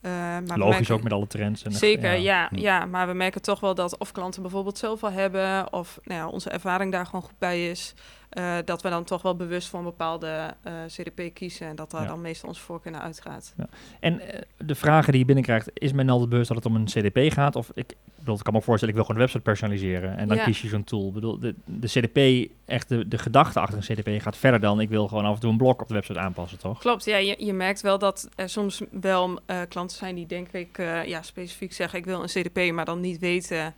[0.00, 1.62] Eh, maar Logisch merken- ook met alle trends.
[1.62, 2.48] En Zeker, ja.
[2.50, 2.56] Hm.
[2.58, 6.20] Ja, maar we merken toch wel dat of klanten bijvoorbeeld zelf al hebben, of nou
[6.20, 7.94] ja, onze ervaring daar gewoon goed bij is,
[8.30, 11.90] eh, dat we dan toch wel bewust voor een bepaalde eh, CDP kiezen en dat
[11.90, 12.06] daar Ja.
[12.08, 13.54] dan meestal onze voorkeur naar uitgaat.
[14.00, 14.20] En
[14.56, 17.56] de vragen die je binnenkrijgt, is men al bewust dat het om een CDP gaat?
[17.56, 20.16] Of ik, bedoel, ik kan me voorstellen, ik wil gewoon de website personaliseren.
[20.16, 20.44] En dan Ja.
[20.44, 21.06] kies je zo'n tool.
[21.08, 24.80] Ik bedoel, de, de CDP, echt de, de gedachte achter een CDP gaat verder dan
[24.80, 26.78] ik wil gewoon af en toe een blok op de website aanpassen, toch?
[26.78, 30.48] Klopt, ja, je, je merkt wel dat er soms wel eh, klanten zijn die denk
[30.52, 33.74] ik eh, ja, specifiek zeggen ik wil een CDP, maar dan niet weten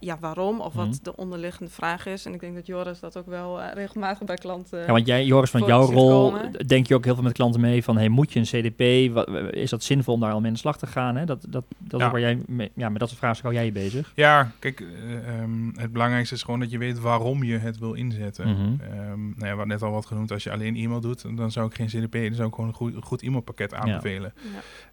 [0.00, 0.86] ja, waarom of Mhm.
[0.86, 2.24] wat de onderliggende vraag is.
[2.26, 4.78] En ik denk dat Joris dat ook wel eh, regelmatig bij klanten...
[4.80, 6.66] Ja, want jij, Joris, van jouw rol, komen.
[6.66, 9.12] denk je ook heel veel met klanten mee van, hey, moet je een CDP?
[9.14, 11.16] Wat, is dat zinvol om daar al mee aan de slag te gaan?
[11.16, 11.24] Hè?
[11.24, 12.12] Dat, dat, dat is Ja.
[12.12, 14.12] waar jij mee, ja, met dat soort vragen hou jij je bezig.
[14.14, 17.92] Ja, kijk, eh, ehm, het belangrijkste is gewoon dat je weet waarom je het wil
[17.92, 18.48] inzetten.
[18.48, 18.92] Mhm.
[18.92, 21.66] Ehm, nou ja, wat net al wat genoemd, als je alleen e-mail doet, dan zou
[21.66, 24.32] ik geen CDP, dan zou ik gewoon een goed, een goed e-mailpakket aanbevelen.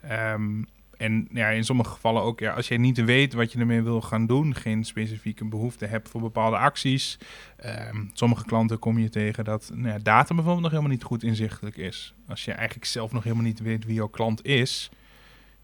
[0.01, 0.33] Ja.
[0.33, 0.61] Ehm,
[0.97, 4.01] en ja, in sommige gevallen ook, ja, als je niet weet wat je ermee wil
[4.01, 7.17] gaan doen, geen specifieke behoefte hebt voor bepaalde acties.
[7.57, 11.23] ehm, sommige klanten kom je tegen dat nou ja, data bijvoorbeeld nog helemaal niet goed
[11.23, 12.13] inzichtelijk is.
[12.27, 14.89] Als je eigenlijk zelf nog helemaal niet weet wie jouw klant is,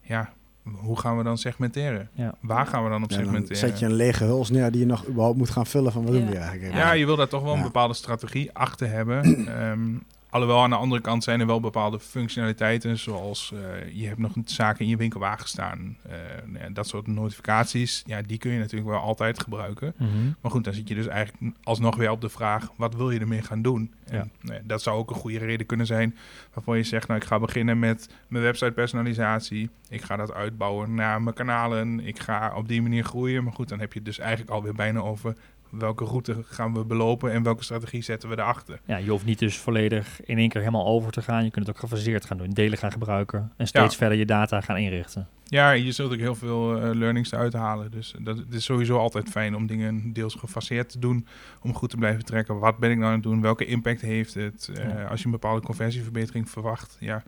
[0.02, 2.08] ja, hoe gaan we dan segmenteren?
[2.14, 2.34] Ja.
[2.40, 3.56] Waar gaan we dan op Ja, dan segmenteren?
[3.56, 6.12] zet je een lege huls neer die je nog überhaupt moet gaan vullen van wat
[6.12, 6.74] doen we eigenlijk?
[6.74, 9.24] Ja, je wil daar toch wel een bepaalde strategie achter hebben.
[9.60, 9.90] Ehm,
[10.32, 14.32] alhoewel aan de andere kant zijn er wel bepaalde functionaliteiten, zoals eh, je hebt nog
[14.44, 15.96] zaken in je winkelwagen staan.
[16.02, 16.14] Eh,
[16.60, 19.94] ja, dat soort notificaties, ja, die kun je natuurlijk wel altijd gebruiken.
[19.96, 20.10] Mhm.
[20.40, 23.20] Maar goed, dan zit je dus eigenlijk alsnog weer op de vraag, wat wil je
[23.20, 23.92] ermee gaan doen?
[24.04, 24.52] En, Ja.
[24.54, 26.16] ja, dat zou ook een goede reden kunnen zijn
[26.54, 29.70] waarvoor je zegt, nou ik ga beginnen met mijn website personalisatie.
[29.88, 32.00] Ik ga dat uitbouwen naar mijn kanalen.
[32.00, 33.44] Ik ga op die manier groeien.
[33.44, 35.36] Maar goed, dan heb je het dus eigenlijk alweer bijna over
[35.72, 38.80] welke route gaan we belopen en welke strategie zetten we erachter.
[38.84, 41.44] Ja, je hoeft niet dus volledig in één keer helemaal over te gaan.
[41.44, 43.98] Je kunt het ook gefaseerd gaan doen, delen gaan gebruiken en steeds Ja.
[43.98, 45.28] verder je data gaan inrichten.
[45.44, 47.90] Ja, je zult ook heel veel eh, learnings eruit halen.
[47.90, 51.26] Dus dat, het is sowieso altijd fijn om dingen deels gefaseerd te doen.
[51.62, 52.58] Om goed te blijven trekken.
[52.58, 53.40] Wat ben ik nou aan het doen?
[53.40, 54.70] Welke impact heeft het?
[54.74, 55.04] Eh, Ja.
[55.04, 56.96] Als je een bepaalde conversieverbetering verwacht.
[57.00, 57.22] Ja,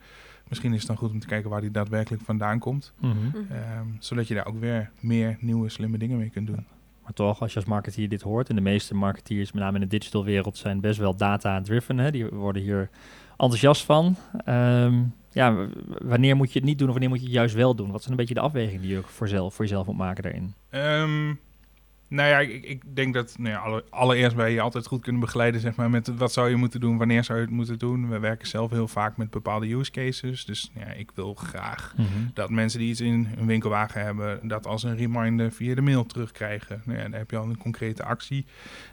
[0.48, 2.92] misschien is het dan goed om te kijken waar die daadwerkelijk vandaan komt.
[3.00, 3.10] Mhm.
[3.26, 3.36] Mhm.
[3.52, 6.66] Ehm, zodat je daar ook weer meer nieuwe slimme dingen mee kunt doen.
[7.04, 9.88] Maar toch, als je als marketeer dit hoort, en de meeste marketeers, met name in
[9.88, 12.12] de digital wereld, zijn best wel data-driven.
[12.12, 12.90] Die worden hier
[13.30, 14.16] enthousiast van.
[14.44, 17.74] Ehm, ja, wanneer moet je het niet doen of wanneer moet je het juist wel
[17.74, 17.90] doen?
[17.90, 20.54] Wat zijn een beetje de afwegingen die je voor, voor jezelf moet maken daarin?
[20.70, 21.34] Ehm,
[22.08, 25.20] nou ja, ik, ik denk dat nou ja, alle- allereerst wij je altijd goed kunnen
[25.20, 28.08] begeleiden, zeg maar, met wat zou je moeten doen, wanneer zou je het moeten doen.
[28.08, 30.44] We werken zelf heel vaak met bepaalde use cases.
[30.44, 31.94] Dus ja, ik wil graag
[32.34, 36.06] dat mensen die iets in hun winkelwagen hebben, dat als een reminder via de mail
[36.06, 36.82] terugkrijgen.
[36.84, 38.46] Nou ja, dan heb je al een concrete actie.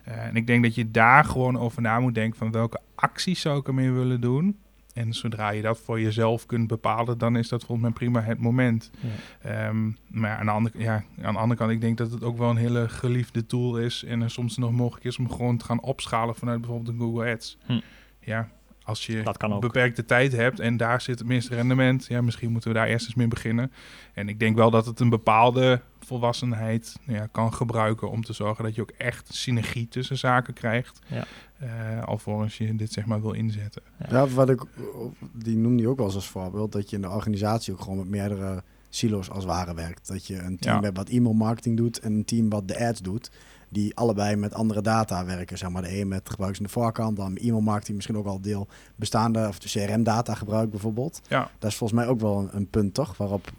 [0.03, 3.41] Eh, en ik denk dat je daar gewoon over na moet denken van welke acties
[3.41, 4.57] zou ik ermee willen doen.
[4.93, 8.39] En zodra je dat voor jezelf kunt bepalen, dan is dat volgens mij prima het
[8.39, 8.91] moment.
[8.99, 9.67] Ja.
[9.67, 12.37] Ehm, maar aan de, andere, ja, aan de andere kant, ik denk dat het ook
[12.37, 14.03] wel een hele geliefde tool is.
[14.03, 17.31] En er soms nog mogelijk is om gewoon te gaan opschalen vanuit bijvoorbeeld een Google
[17.31, 17.57] Ads.
[17.65, 17.79] Hm.
[18.19, 18.49] Ja,
[18.83, 19.23] als je
[19.59, 23.05] beperkte tijd hebt en daar zit het meeste rendement, ja, misschien moeten we daar eerst
[23.05, 23.71] eens mee beginnen.
[24.13, 28.63] En ik denk wel dat het een bepaalde volwassenheid ja, kan gebruiken om te zorgen
[28.63, 30.99] dat je ook echt synergie tussen zaken krijgt.
[31.07, 31.23] Ja.
[31.61, 33.81] Eh, alvorens je dit zeg maar wil inzetten.
[34.09, 34.63] Ja, wat ik,
[35.33, 37.97] die noemde je ook wel eens als voorbeeld, dat je in de organisatie ook gewoon
[37.97, 40.07] met meerdere silo's als het ware werkt.
[40.07, 40.81] Dat je een team Ja.
[40.81, 43.31] hebt wat e-mail marketing doet en een team wat de ads doet,
[43.69, 45.57] die allebei met andere data werken.
[45.57, 48.41] Zeg maar de een met gebruikers in de voorkant, dan e-mail marketing misschien ook al
[48.41, 51.21] deel bestaande of de CRM-data gebruikt bijvoorbeeld.
[51.27, 51.51] Ja.
[51.59, 53.17] Dat is volgens mij ook wel een, een punt, toch?
[53.17, 53.51] Waarop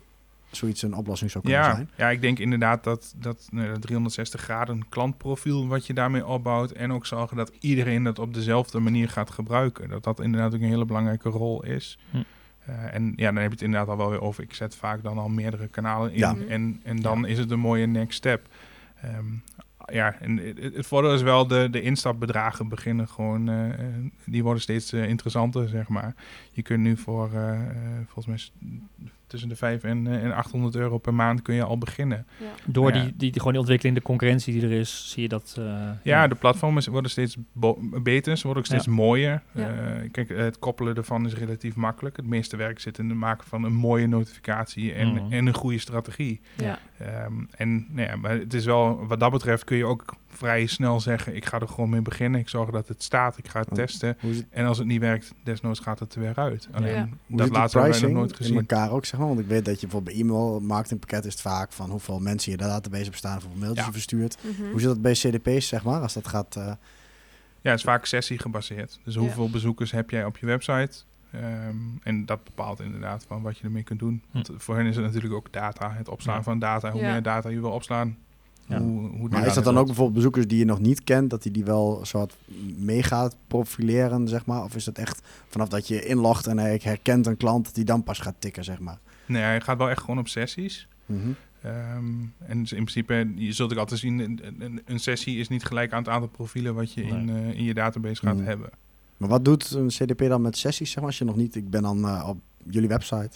[0.56, 1.90] zoiets een oplossing zou kunnen Ja, zijn.
[1.96, 6.70] ja, ik denk inderdaad dat, dat nou, dat 360 graden klantprofiel wat je daarmee opbouwt.
[6.70, 9.88] En ook zorgen dat iedereen dat op dezelfde manier gaat gebruiken.
[9.88, 11.98] Dat dat inderdaad ook een hele belangrijke rol is.
[12.10, 12.16] Hm.
[12.66, 14.42] Eh, en ja, dan heb je het inderdaad al wel weer over.
[14.42, 16.18] Ik zet vaak dan al meerdere kanalen in.
[16.18, 16.36] Ja.
[16.48, 18.48] En, en dan is het een mooie next step.
[19.00, 19.24] Ehm,
[19.86, 23.78] ja, en het, het voordeel is wel de, de instapbedragen beginnen gewoon, eh, eh,
[24.24, 26.14] die worden steeds eh, interessanter, zeg maar.
[26.50, 27.76] Je kunt nu voor, eh, eh,
[28.08, 28.70] volgens mij
[29.32, 32.26] tussen de 5 en, eh, en 800 euro per maand kun je al beginnen.
[32.40, 32.46] Ja.
[32.66, 33.02] Door Ja.
[33.02, 35.56] die, die, die, gewoon die ontwikkeling, de concurrentie die er is, zie je dat...
[35.58, 37.36] eh, Ja, de platformen worden steeds
[38.02, 38.92] beter, ze worden ook steeds Ja.
[38.92, 39.42] mooier.
[39.52, 39.68] Ja.
[39.74, 42.16] Eh, kijk, het koppelen ervan is relatief makkelijk.
[42.16, 45.32] Het meeste werk zit in het maken van een mooie notificatie en, Mhm.
[45.32, 46.40] en een goede strategie.
[46.56, 46.78] Ja.
[46.98, 50.66] Ehm, en nou ja, maar het is wel, wat dat betreft kun je ook vrij
[50.66, 52.40] snel zeggen, ik ga er gewoon mee beginnen.
[52.40, 53.74] Ik zorg dat het staat, ik ga het Oh.
[53.74, 54.16] testen.
[54.50, 56.68] En als het niet werkt, desnoods gaat het er weer uit.
[56.72, 57.08] Alleen, Ja.
[57.36, 58.56] dat laatste hebben wij nog pricing nooit in gezien.
[58.56, 59.28] elkaar ook, zeg maar?
[59.28, 62.52] Want ik weet dat je bijvoorbeeld bij e-mail marketingpakket is het vaak van hoeveel mensen
[62.52, 63.86] in je database hebt staan, hoeveel mailtjes Ja.
[63.86, 64.36] je verstuurt.
[64.42, 64.70] Mhm.
[64.70, 66.00] Hoe zit dat bij CDP's, zeg maar?
[66.00, 66.56] Als dat gaat...
[66.56, 66.72] eh,
[67.60, 68.98] Ja, het is vaak sessie gebaseerd.
[69.04, 69.20] Dus Ja.
[69.20, 70.90] hoeveel bezoekers heb jij op je website?
[71.32, 74.22] Ehm, en dat bepaalt inderdaad van wat je ermee kunt doen.
[74.30, 74.32] Hm.
[74.32, 76.42] Want voor hen is het natuurlijk ook data, het opslaan Ja.
[76.42, 76.90] van data.
[76.90, 77.12] Hoe Ja.
[77.12, 78.16] meer data je wil opslaan,
[78.72, 78.80] Ja.
[78.80, 81.52] hoe, Maar is dat dan ook bijvoorbeeld bezoekers die je nog niet kent, dat hij
[81.52, 82.36] die wel soort
[82.76, 84.62] mee gaat profileren, zeg maar?
[84.64, 87.84] Of is het echt vanaf dat je inlogt en hij herkent een klant, dat hij
[87.84, 88.98] dan pas gaat tikken, zeg maar?
[89.26, 90.88] Nee, hij gaat wel echt gewoon op sessies.
[91.06, 91.18] Mhm.
[91.62, 92.04] Ehm,
[92.46, 95.64] en dus in principe, je zult ook altijd zien, een, een, een sessie is niet
[95.64, 97.10] gelijk aan het aantal profielen wat je Nee.
[97.12, 98.44] in, eh, in je database gaat Mm.
[98.44, 98.70] hebben.
[99.16, 101.06] Maar wat doet een CDP dan met sessies, zeg maar?
[101.06, 102.38] Als je nog niet, ik ben dan eh, op
[102.70, 103.30] jullie website,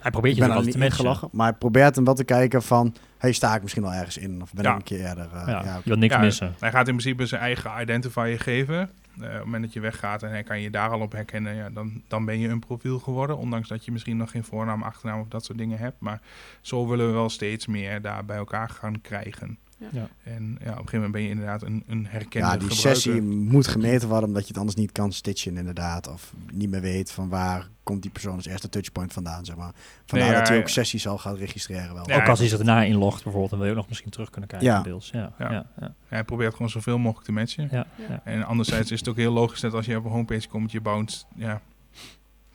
[0.00, 0.82] Hij probeert je er niet te matchen.
[0.98, 4.18] ingelachen, maar hij probeert hem wel te kijken van, hey, sta ik misschien wel ergens
[4.18, 4.42] in?
[4.42, 4.70] Of ben Ja.
[4.70, 5.24] ik een keer eerder?
[5.34, 6.54] eh, Ja, ja, je wilt niks Ja, missen.
[6.60, 8.78] Hij gaat in principe zijn eigen identifier geven.
[9.20, 11.54] Eh, op het moment dat je weggaat en hij kan je daar al op herkennen,
[11.54, 13.38] ja, dan, dan ben je een profiel geworden.
[13.38, 15.96] Ondanks dat je misschien nog geen voornaam, achternaam of dat soort dingen hebt.
[16.00, 16.20] Maar
[16.60, 19.58] zo willen we wel steeds meer daar bij elkaar gaan krijgen.
[19.92, 20.08] Ja.
[20.22, 22.76] En ja, op een gegeven moment ben je inderdaad een, een herkende Ja, die gebruiker.
[23.02, 26.08] sessie moet gemeten worden omdat je het anders niet kan stitchen inderdaad.
[26.08, 29.72] Of niet meer weet van waar komt die persoon als eerste touchpoint vandaan, zeg maar.
[30.06, 30.62] Vandaar Nee, ja, dat hij ja.
[30.62, 32.08] ook sessies al gaat registreren wel.
[32.08, 34.30] Ja, ook als hij zich erna inlogt bijvoorbeeld, dan wil je ook nog misschien terug
[34.30, 34.68] kunnen kijken.
[34.68, 34.82] Ja.
[34.82, 35.10] Deels.
[35.12, 35.18] Ja.
[35.20, 35.32] Ja.
[35.38, 35.50] Ja.
[35.52, 35.66] Ja.
[35.80, 35.94] Ja.
[36.08, 37.68] Hij probeert gewoon zoveel mogelijk te matchen.
[37.70, 37.86] Ja.
[38.08, 38.20] Ja.
[38.24, 40.80] En anderzijds is het ook heel logisch dat als je op een homepage komt, je
[40.80, 41.60] bounce, ja,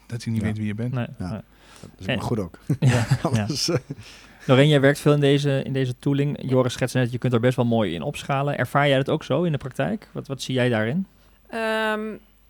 [0.08, 0.48] dat hij niet Ja.
[0.48, 0.94] weet wie je bent.
[0.94, 1.08] Nee.
[1.18, 1.42] Dat
[1.98, 2.60] is En- maar goed ook.
[2.80, 3.06] Ja.
[3.22, 3.70] Anders,
[4.46, 6.38] Lorraine, jij werkt veel in deze, in deze tooling.
[6.50, 8.58] Joris schetste net, je kunt er best wel mooi in opschalen.
[8.58, 10.08] Ervaar jij dat ook zo in de praktijk?
[10.12, 11.08] Wat, wat zie jij daarin?
[11.50, 12.02] Ehm,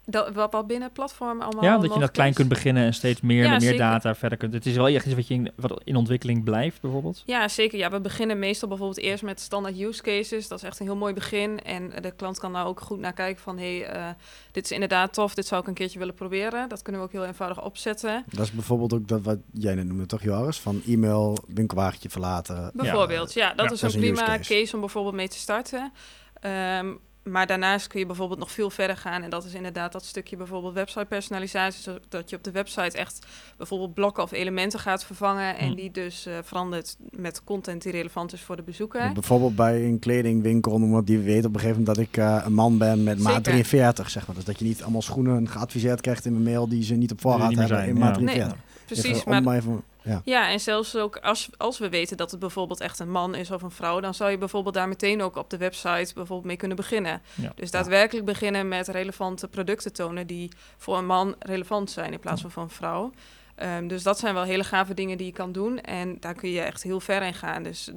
[0.05, 2.35] dat, wat, wat binnen platform allemaal ja, dat je dat klein is.
[2.35, 3.85] kunt beginnen en steeds meer, Ja, met meer zeker.
[3.85, 4.53] data verder kunt.
[4.53, 7.23] Het is wel echt iets wat, je in, wat in ontwikkeling blijft, bijvoorbeeld.
[7.25, 7.77] Ja, zeker.
[7.77, 10.47] Ja, we beginnen meestal bijvoorbeeld eerst met standaard use cases.
[10.47, 11.59] Dat is echt een heel mooi begin.
[11.61, 13.57] En de klant kan daar ook goed naar kijken van...
[13.57, 14.07] hé, hey, eh,
[14.51, 16.69] dit is inderdaad tof, dit zou ik een keertje willen proberen.
[16.69, 18.23] Dat kunnen we ook heel eenvoudig opzetten.
[18.29, 20.57] dat is bijvoorbeeld ook dat wat jij net noemde, toch Joris?
[20.59, 22.71] Van e-mail, winkelwagentje verlaten.
[22.73, 24.53] Bijvoorbeeld, ja, dat Ja, is dat een is een use prima case.
[24.53, 24.73] case.
[24.75, 25.91] om bijvoorbeeld mee te starten.
[26.39, 26.93] Ehm,
[27.29, 29.23] maar daarnaast kun je bijvoorbeeld nog veel verder gaan.
[29.23, 31.81] En dat is inderdaad dat stukje bijvoorbeeld website personalisatie.
[31.81, 33.25] Zodat je op de website echt
[33.57, 35.57] bijvoorbeeld blokken of elementen gaat vervangen.
[35.57, 35.75] En Hm.
[35.75, 39.11] die dus eh, verandert met content die relevant is voor de bezoeker.
[39.13, 42.41] Bijvoorbeeld bij een kledingwinkel, noem maar, die weet op een gegeven moment dat ik eh,
[42.45, 43.51] een man ben met maat Zeker.
[43.51, 44.35] 43, zeg maar.
[44.35, 47.21] Dus dat je niet allemaal schoenen geadviseerd krijgt in mijn mail die ze niet op
[47.21, 48.25] voorraad Die hebben zijn, in maat ja.
[48.25, 48.57] 43.
[48.85, 50.21] Precies, Even om maar maar even, ja.
[50.23, 53.51] Ja, en zelfs ook als, als we weten dat het bijvoorbeeld echt een man is
[53.51, 56.57] of een vrouw, dan zou je bijvoorbeeld daar meteen ook op de website bijvoorbeeld mee
[56.57, 57.21] kunnen beginnen.
[57.33, 57.51] Ja.
[57.55, 62.41] Dus daadwerkelijk beginnen met relevante producten tonen die voor een man relevant zijn in plaats
[62.41, 63.11] van voor een vrouw.
[63.55, 66.49] Ehm, dus dat zijn wel hele gave dingen die je kan doen en daar kun
[66.49, 67.63] je echt heel ver in gaan.
[67.63, 67.91] Dus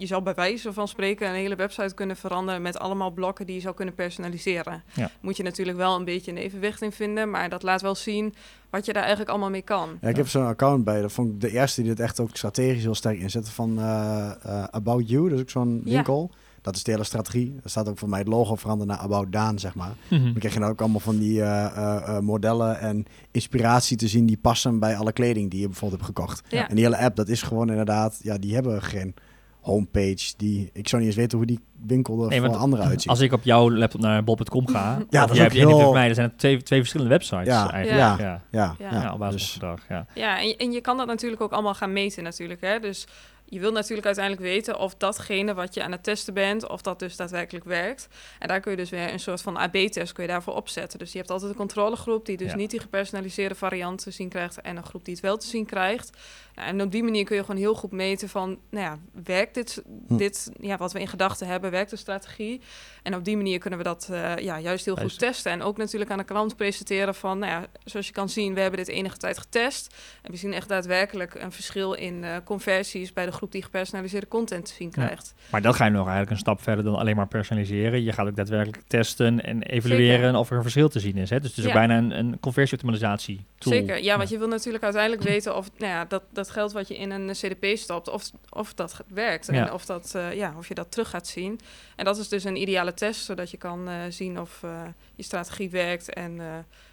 [0.00, 3.54] je zou bij wijze van spreken een hele website kunnen veranderen met allemaal blokken die
[3.54, 4.82] je zou kunnen personaliseren.
[4.94, 5.10] Ja.
[5.20, 8.34] Moet je natuurlijk wel een beetje een evenwicht in vinden, maar dat laat wel zien
[8.70, 9.98] wat je daar eigenlijk allemaal mee kan.
[10.00, 11.00] Ja, ik heb zo'n account bij.
[11.00, 14.30] Dat vond ik de eerste die het echt ook strategisch heel sterk inzette van eh,
[14.42, 15.24] eh, About You.
[15.28, 15.94] Dat is ook zo'n Ja.
[15.94, 16.30] winkel.
[16.62, 17.58] Dat is de hele strategie.
[17.62, 19.92] Er staat ook voor mij het logo veranderen naar About Daan, zeg maar.
[20.08, 20.22] Mhm.
[20.24, 24.08] Dan krijg je dan ook allemaal van die eh, eh, eh, modellen en inspiratie te
[24.08, 26.42] zien die passen bij alle kleding die je bijvoorbeeld hebt gekocht.
[26.48, 26.68] Ja.
[26.68, 29.14] En die hele app, dat is gewoon inderdaad, ja, die hebben geen
[29.60, 30.32] homepage.
[30.36, 33.10] Die, ik zou niet eens weten hoe die winkel er Nee, voor want anderen uitziet.
[33.10, 36.06] Als ik op jouw laptop naar bol.com ga, Ja, dat jij hebt ene heel- mij,
[36.06, 38.00] dan zijn twee, twee verschillende websites Ja, eigenlijk.
[38.02, 38.16] ja.
[38.18, 38.42] ja.
[38.50, 38.90] ja, Ja.
[38.90, 40.06] ja, Ja, op basis dus- van gedrag, ja.
[40.14, 42.60] Ja, en je, en je kan dat natuurlijk ook allemaal gaan meten natuurlijk.
[42.60, 42.78] Hè?
[42.78, 43.06] Dus
[43.50, 46.98] je wil natuurlijk uiteindelijk weten of datgene wat je aan het testen bent, of dat
[46.98, 48.08] dus daadwerkelijk werkt.
[48.38, 50.98] En daar kun je dus weer een soort van AB-test kun je daarvoor opzetten.
[50.98, 52.56] Dus je hebt altijd een controlegroep die dus Ja.
[52.56, 55.66] niet die gepersonaliseerde variant te zien krijgt en een groep die het wel te zien
[55.66, 56.10] krijgt.
[56.54, 59.54] Nou, en op die manier kun je gewoon heel goed meten van, nou ja, werkt
[59.54, 60.16] dit, Hm.
[60.16, 62.60] dit ja, wat we in gedachten hebben, werkt de strategie?
[63.02, 65.52] En op die manier kunnen we dat eh, ja, juist heel goed testen.
[65.52, 68.60] En ook natuurlijk aan de klant presenteren van, nou ja, zoals je kan zien, we
[68.60, 69.94] hebben dit enige tijd getest.
[70.22, 74.28] En we zien echt daadwerkelijk een verschil in eh, conversies bij de groep die gepersonaliseerde
[74.28, 75.04] content te zien Ja.
[75.04, 75.34] krijgt.
[75.50, 78.02] Maar dat ga je nog eigenlijk een stap verder dan alleen maar personaliseren.
[78.02, 80.38] Je gaat ook daadwerkelijk testen en evalueren Zeker.
[80.38, 81.30] of er een verschil te zien is.
[81.30, 81.40] Hè?
[81.40, 83.72] Dus het is ook bijna een, een conversieoptimalisatie tool.
[83.72, 86.88] Zeker, ja, want je wil natuurlijk uiteindelijk weten of nou ja, dat, dat geld wat
[86.88, 89.48] je in een CDP stopt, of, of dat werkt.
[89.48, 91.60] En of, dat, eh, ja, of je dat terug gaat zien.
[91.96, 94.82] En dat is dus een ideale test, zodat je kan eh, zien of eh,
[95.14, 96.14] je strategie werkt.
[96.14, 96.40] En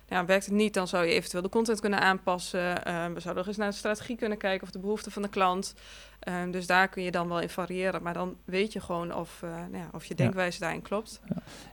[0.08, 2.86] nou ja, werkt het niet, dan zou je eventueel de content kunnen aanpassen.
[2.86, 5.28] Eh, we zouden nog eens naar de strategie kunnen kijken of de behoeften van de
[5.30, 5.74] klant.
[6.20, 8.04] Ehm, dus daar kun je dan wel in variëren.
[8.04, 10.24] Maar dan weet je gewoon of, eh, nou ja, of je Ja.
[10.24, 11.22] denkwijze daarin klopt.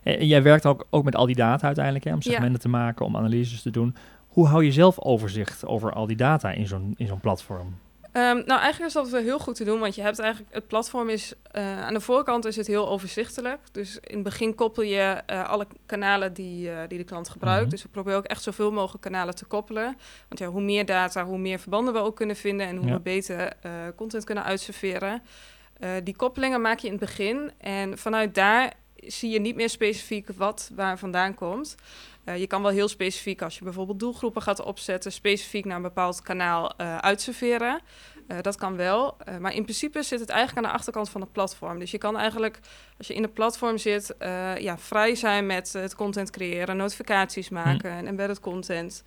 [0.03, 2.31] En en jij werkt ook, ook met al die data uiteindelijk, hè, om Ja.
[2.31, 3.95] segmenten te maken, om analyses te doen.
[4.27, 7.75] Hoe hou je zelf overzicht over al die data in zo'n in zo'n platform?
[8.15, 10.67] Ehm, nou, eigenlijk is dat wel heel goed te doen, want je hebt eigenlijk het
[10.67, 13.59] platform is eh, aan de voorkant is het heel overzichtelijk.
[13.71, 17.61] Dus in het begin koppel je eh, alle kanalen die, eh, die de klant gebruikt.
[17.61, 17.69] Mhm.
[17.69, 19.97] Dus we proberen ook echt zoveel mogelijk kanalen te koppelen.
[20.27, 22.93] Want ja, hoe meer data, hoe meer verbanden we ook kunnen vinden en hoe Ja.
[22.93, 23.53] we beter
[23.95, 25.21] content kunnen uitserveren.
[26.03, 30.29] Die koppelingen maak je in het begin en vanuit daar zie je niet meer specifiek
[30.37, 31.75] wat waar vandaan komt.
[32.25, 35.81] Eh, je kan wel heel specifiek, als je bijvoorbeeld doelgroepen gaat opzetten, specifiek naar een
[35.81, 37.79] bepaald kanaal eh uitserveren.
[38.27, 41.31] Eh, dat kan wel, maar in principe zit het eigenlijk aan de achterkant van het
[41.31, 41.79] platform.
[41.79, 42.59] Dus je kan eigenlijk,
[42.97, 44.15] als je in het platform zit,
[44.59, 49.03] ja, vrij zijn met het content creëren, notificaties maken en embedded content.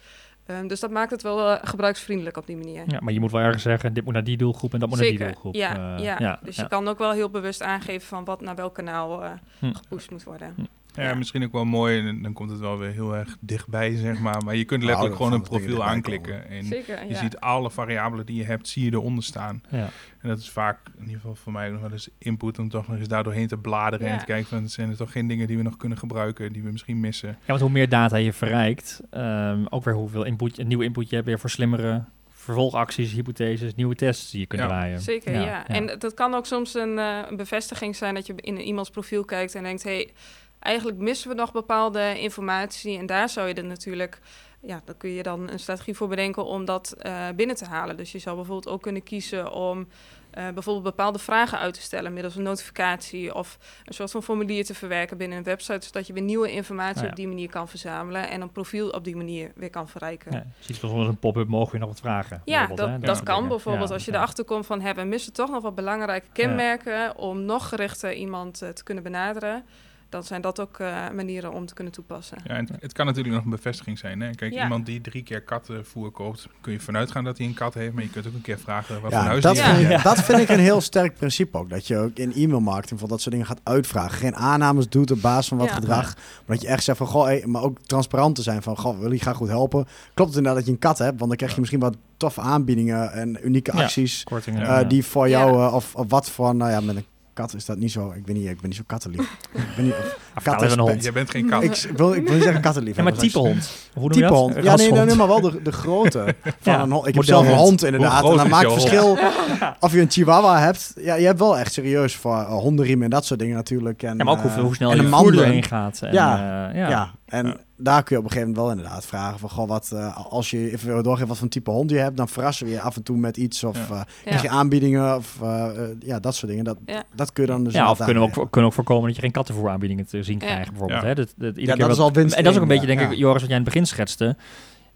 [0.47, 2.85] Ehm, dus dat maakt het wel gebruiksvriendelijk op die manier.
[2.87, 4.99] Ja, maar je moet wel ergens zeggen, dit moet naar die doelgroep en dat moet
[4.99, 5.55] naar die doelgroep.
[5.55, 6.39] Ja, ja.
[6.43, 9.23] dus je kan ook wel heel bewust aangeven van wat naar welk kanaal
[9.59, 9.73] Hm.
[9.73, 10.55] gepusht moet worden.
[10.57, 10.65] Ja,
[11.03, 11.15] Ja.
[11.15, 12.07] misschien ook wel mooi.
[12.09, 14.45] En dan komt het wel weer heel erg dichtbij, zeg maar.
[14.45, 16.49] Maar je kunt letterlijk Nou, gewoon een profiel aanklikken.
[16.49, 17.19] En Zeker, je ja.
[17.19, 19.63] ziet alle variabelen die je hebt, zie je eronder staan.
[19.71, 19.89] Ja.
[20.21, 22.89] En dat is vaak, in ieder geval voor mij, nog wel eens input om toch
[22.89, 24.07] nog eens daar doorheen te bladeren.
[24.09, 26.63] En te kijken van, zijn er toch geen dingen die we nog kunnen gebruiken, die
[26.63, 27.29] we misschien missen.
[27.29, 31.09] Ja, want hoe meer data je verrijkt, ehm, ook weer hoeveel input, een nieuw input
[31.09, 34.69] je hebt, weer voor slimmere vervolgacties, hypotheses, nieuwe tests die je kunt Ja.
[34.69, 35.01] draaien.
[35.01, 35.67] Zeker, ja.
[35.67, 39.25] En dat kan ook soms een, eh, een bevestiging zijn dat je in iemands profiel
[39.25, 40.11] kijkt en denkt: hé, hey,
[40.61, 42.99] eigenlijk missen we nog bepaalde informatie.
[42.99, 44.19] En daar zou je er natuurlijk,
[44.61, 47.97] ja, dan kun je dan een strategie voor bedenken om dat eh, binnen te halen.
[47.97, 49.89] Dus je zou bijvoorbeeld ook kunnen kiezen om.
[50.31, 54.65] eh, bijvoorbeeld bepaalde vragen uit te stellen middels een notificatie of een soort van formulier
[54.65, 57.09] te verwerken binnen een website, zodat je weer nieuwe informatie Ah, ja.
[57.09, 60.33] op die manier kan verzamelen en een profiel op die manier weer kan verrijken.
[60.33, 62.43] Ja, ziet soms een pop-up, mogen we nog wat vragen?
[62.45, 63.49] Ja, bijvoorbeeld, dat, kan dingen.
[63.49, 64.95] bijvoorbeeld Ja, als je erachter komt van...
[64.95, 67.17] We missen toch nog wat belangrijke kenmerken...
[67.17, 69.65] om nog gerichter iemand eh, te kunnen benaderen.
[70.09, 72.39] Dan zijn dat ook eh, manieren om te kunnen toepassen.
[72.45, 74.21] Ja, en het, het kan natuurlijk nog een bevestiging zijn.
[74.21, 74.31] Hè?
[74.31, 74.63] Kijk, Ja.
[74.63, 77.93] iemand die drie keer kattenvoer koopt, kun je vanuit gaan dat hij een kat heeft.
[77.95, 79.69] Maar je kunt ook een keer vragen wat voor Ja, huis dat, die Ja.
[79.75, 79.99] vind heeft.
[79.99, 81.71] ik, dat vind ik een heel sterk principe ook.
[81.71, 84.19] Dat je ook in e-mailmarketing voor dat soort dingen gaat uitvragen.
[84.19, 85.75] Geen aannames doet op basis van wat Ja.
[85.75, 86.15] gedrag.
[86.15, 88.93] Maar dat je echt zegt van, goh, hey, maar ook transparant te zijn van, goh,
[88.95, 89.85] we willen je graag goed helpen.
[90.15, 91.17] Klopt het inderdaad dat je een kat hebt?
[91.19, 93.83] Want dan krijg je misschien wat toffe aanbiedingen en unieke Ja.
[93.83, 94.25] acties.
[94.25, 94.61] Kortingen.
[94.63, 94.85] eh, ja.
[94.85, 95.39] die voor Ja.
[95.39, 97.05] jou, eh, of, of wat voor, nou ja, met een
[97.39, 98.11] kat is dat niet zo.
[98.17, 99.21] Ik weet niet, ik ben niet zo kattenlief.
[99.53, 99.95] ik ben niet,
[100.35, 101.03] of- kat is een hond.
[101.03, 101.63] Jij bent geen kat.
[101.63, 102.97] ik, ik wil, ik wil niet zeggen kattenlief.
[102.97, 103.71] Ja, maar type dat hond.
[103.95, 104.39] Hoe noem je Type dat?
[104.39, 104.55] hond.
[104.65, 107.07] Ja, nee, nee, nee, maar wel de, de grootte van Ja, een hond.
[107.07, 108.25] Ik heb zelf een hond inderdaad.
[108.25, 109.19] En dan is maakt verschil
[109.81, 110.93] of je een chihuahua hebt.
[110.97, 114.03] Ja, je hebt wel echt serieus voor uh, hondenriemen en dat soort dingen natuurlijk.
[114.03, 116.01] En, Ja, maar ook eh, hoeveel, hoe snel en je een voer doorheen gaat.
[116.03, 116.89] En, Ja, eh, Ja.
[116.89, 117.11] ja.
[117.29, 117.57] En Ja.
[117.77, 120.51] daar kun je op een gegeven moment wel inderdaad vragen van, goh, wat, eh, als
[120.51, 122.97] je even wil doorgeven wat voor type hond je hebt, dan verrassen we je af
[122.97, 123.95] en toe met iets of Ja.
[123.97, 125.69] eh, krijg je aanbiedingen of eh,
[126.01, 126.65] ja, dat soort dingen.
[126.65, 127.03] Dat, Ja.
[127.15, 129.15] dat kun je dan dus Ja, of kunnen we, ook, kunnen we ook voorkomen dat
[129.17, 130.47] je geen kattenvoeraanbiedingen te zien Ja.
[130.47, 131.01] krijgt, bijvoorbeeld.
[131.01, 131.07] Ja.
[131.07, 131.15] Hè?
[131.15, 133.11] Dat, dat, dat is al winst En dat is ook een beetje, denk ja.
[133.11, 134.37] ik, Joris, wat jij in het begin schetste.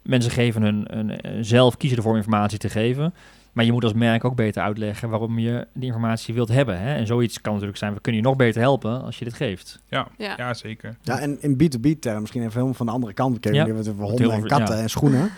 [0.03, 3.13] Mensen geven hun, hun, zelf kiezen ervoor om informatie te geven.
[3.53, 6.79] Maar je moet als merk ook beter uitleggen waarom je die informatie wilt hebben.
[6.79, 6.93] Hè?
[6.95, 9.79] En zoiets kan natuurlijk zijn, we kunnen je nog beter helpen als je dit geeft.
[9.87, 10.33] Ja, Ja.
[10.37, 10.53] ja.
[10.53, 10.95] zeker.
[11.01, 13.57] Ja, en in B2B-termen, misschien even helemaal van de andere kant bekeken.
[13.57, 13.63] Ja.
[13.65, 14.81] We hebben het over honden en katten ja.
[14.81, 15.31] en schoenen.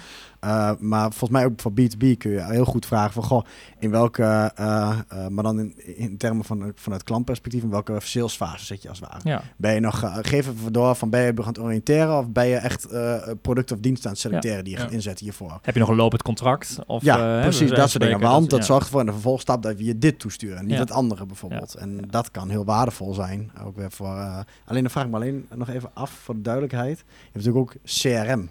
[0.46, 3.46] Uh, maar volgens mij ook voor B2B kun je heel goed vragen van, goh,
[3.80, 8.66] in welke, uh, uh, maar dan in, in termen van vanuit klantperspectief, in welke salesfase
[8.66, 9.30] zit je als het ware?
[9.30, 9.42] Ja.
[9.58, 12.48] Ben je nog, uh, geef even door van, ben je aan het oriënteren of ben
[12.48, 14.84] je echt uh, product of dienst aan het selecteren die je Ja.
[14.86, 15.60] gaat inzetten hiervoor?
[15.62, 16.80] Heb je nog een lopend contract?
[16.88, 18.20] Of, ja, eh, precies, dat soort dingen.
[18.20, 18.66] Want dat ja.
[18.66, 21.74] zorgt ervoor in de vervolgstap dat we je dit toesturen, niet het andere bijvoorbeeld.
[21.76, 23.52] En dat kan heel waardevol zijn.
[23.64, 26.42] Ook weer voor, uh, alleen dan vraag ik me alleen nog even af voor de
[26.42, 26.98] duidelijkheid.
[26.98, 28.50] Je hebt natuurlijk ook CRM.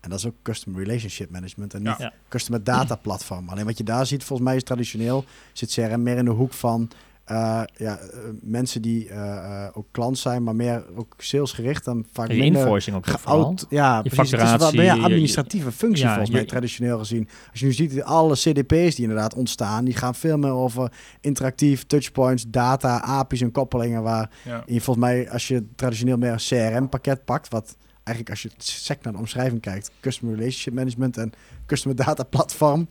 [0.00, 2.12] En dat is ook Customer Relationship Management en niet Ja.
[2.28, 3.48] Customer Data Platform.
[3.48, 6.52] Alleen wat je daar ziet, volgens mij is traditioneel, zit CRM meer in de hoek
[6.52, 6.90] van
[7.30, 11.84] uh, ja, uh, mensen die uh, ook klant zijn, maar meer ook salesgericht.
[11.84, 14.30] Dan vaak je minder invoicing ook geout, Ja, je precies.
[14.40, 17.28] Het is meer administratieve functie ja, volgens mij, je- traditioneel gezien.
[17.50, 21.84] Als je nu ziet, alle CDP's die inderdaad ontstaan, die gaan veel meer over interactief,
[21.86, 24.62] touchpoints, data, API's en koppelingen, waar Ja.
[24.66, 26.36] je volgens mij, als je traditioneel meer een
[26.72, 31.32] CRM-pakket pakt, wat eigenlijk als je sec naar de omschrijving kijkt, Customer Relationship Management en
[31.66, 32.86] Customer Data Platform,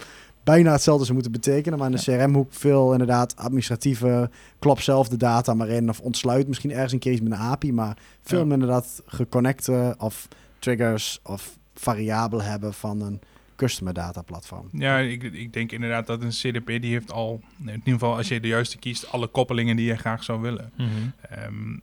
[0.45, 4.29] bijna hetzelfde zou moeten betekenen, maar in de CRM-hoek veel inderdaad administratieve,
[4.59, 7.37] klop zelf de data maar in of ontsluit misschien ergens een keer iets met een
[7.37, 8.43] API, maar veel Ja.
[8.45, 10.27] meer inderdaad geconnecte of
[10.59, 13.19] triggers of variabelen hebben van een
[13.55, 14.69] customer data platform.
[14.71, 18.27] Ja, ik, ik denk inderdaad dat een CDP die heeft al, in ieder geval als
[18.27, 20.71] je de juiste kiest, alle koppelingen die je graag zou willen.
[20.77, 20.89] Mhm.
[21.29, 21.77] Ehm,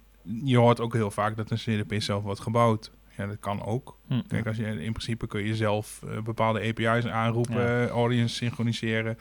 [0.45, 2.91] je hoort ook heel vaak dat een CDP zelf wordt gebouwd.
[3.17, 3.99] Ja, dat kan ook.
[4.07, 4.21] Hm.
[4.29, 7.83] Kijk, als je, in principe kun je zelf eh, bepaalde API's aanroepen, Ja.
[7.83, 9.19] eh, audience synchroniseren.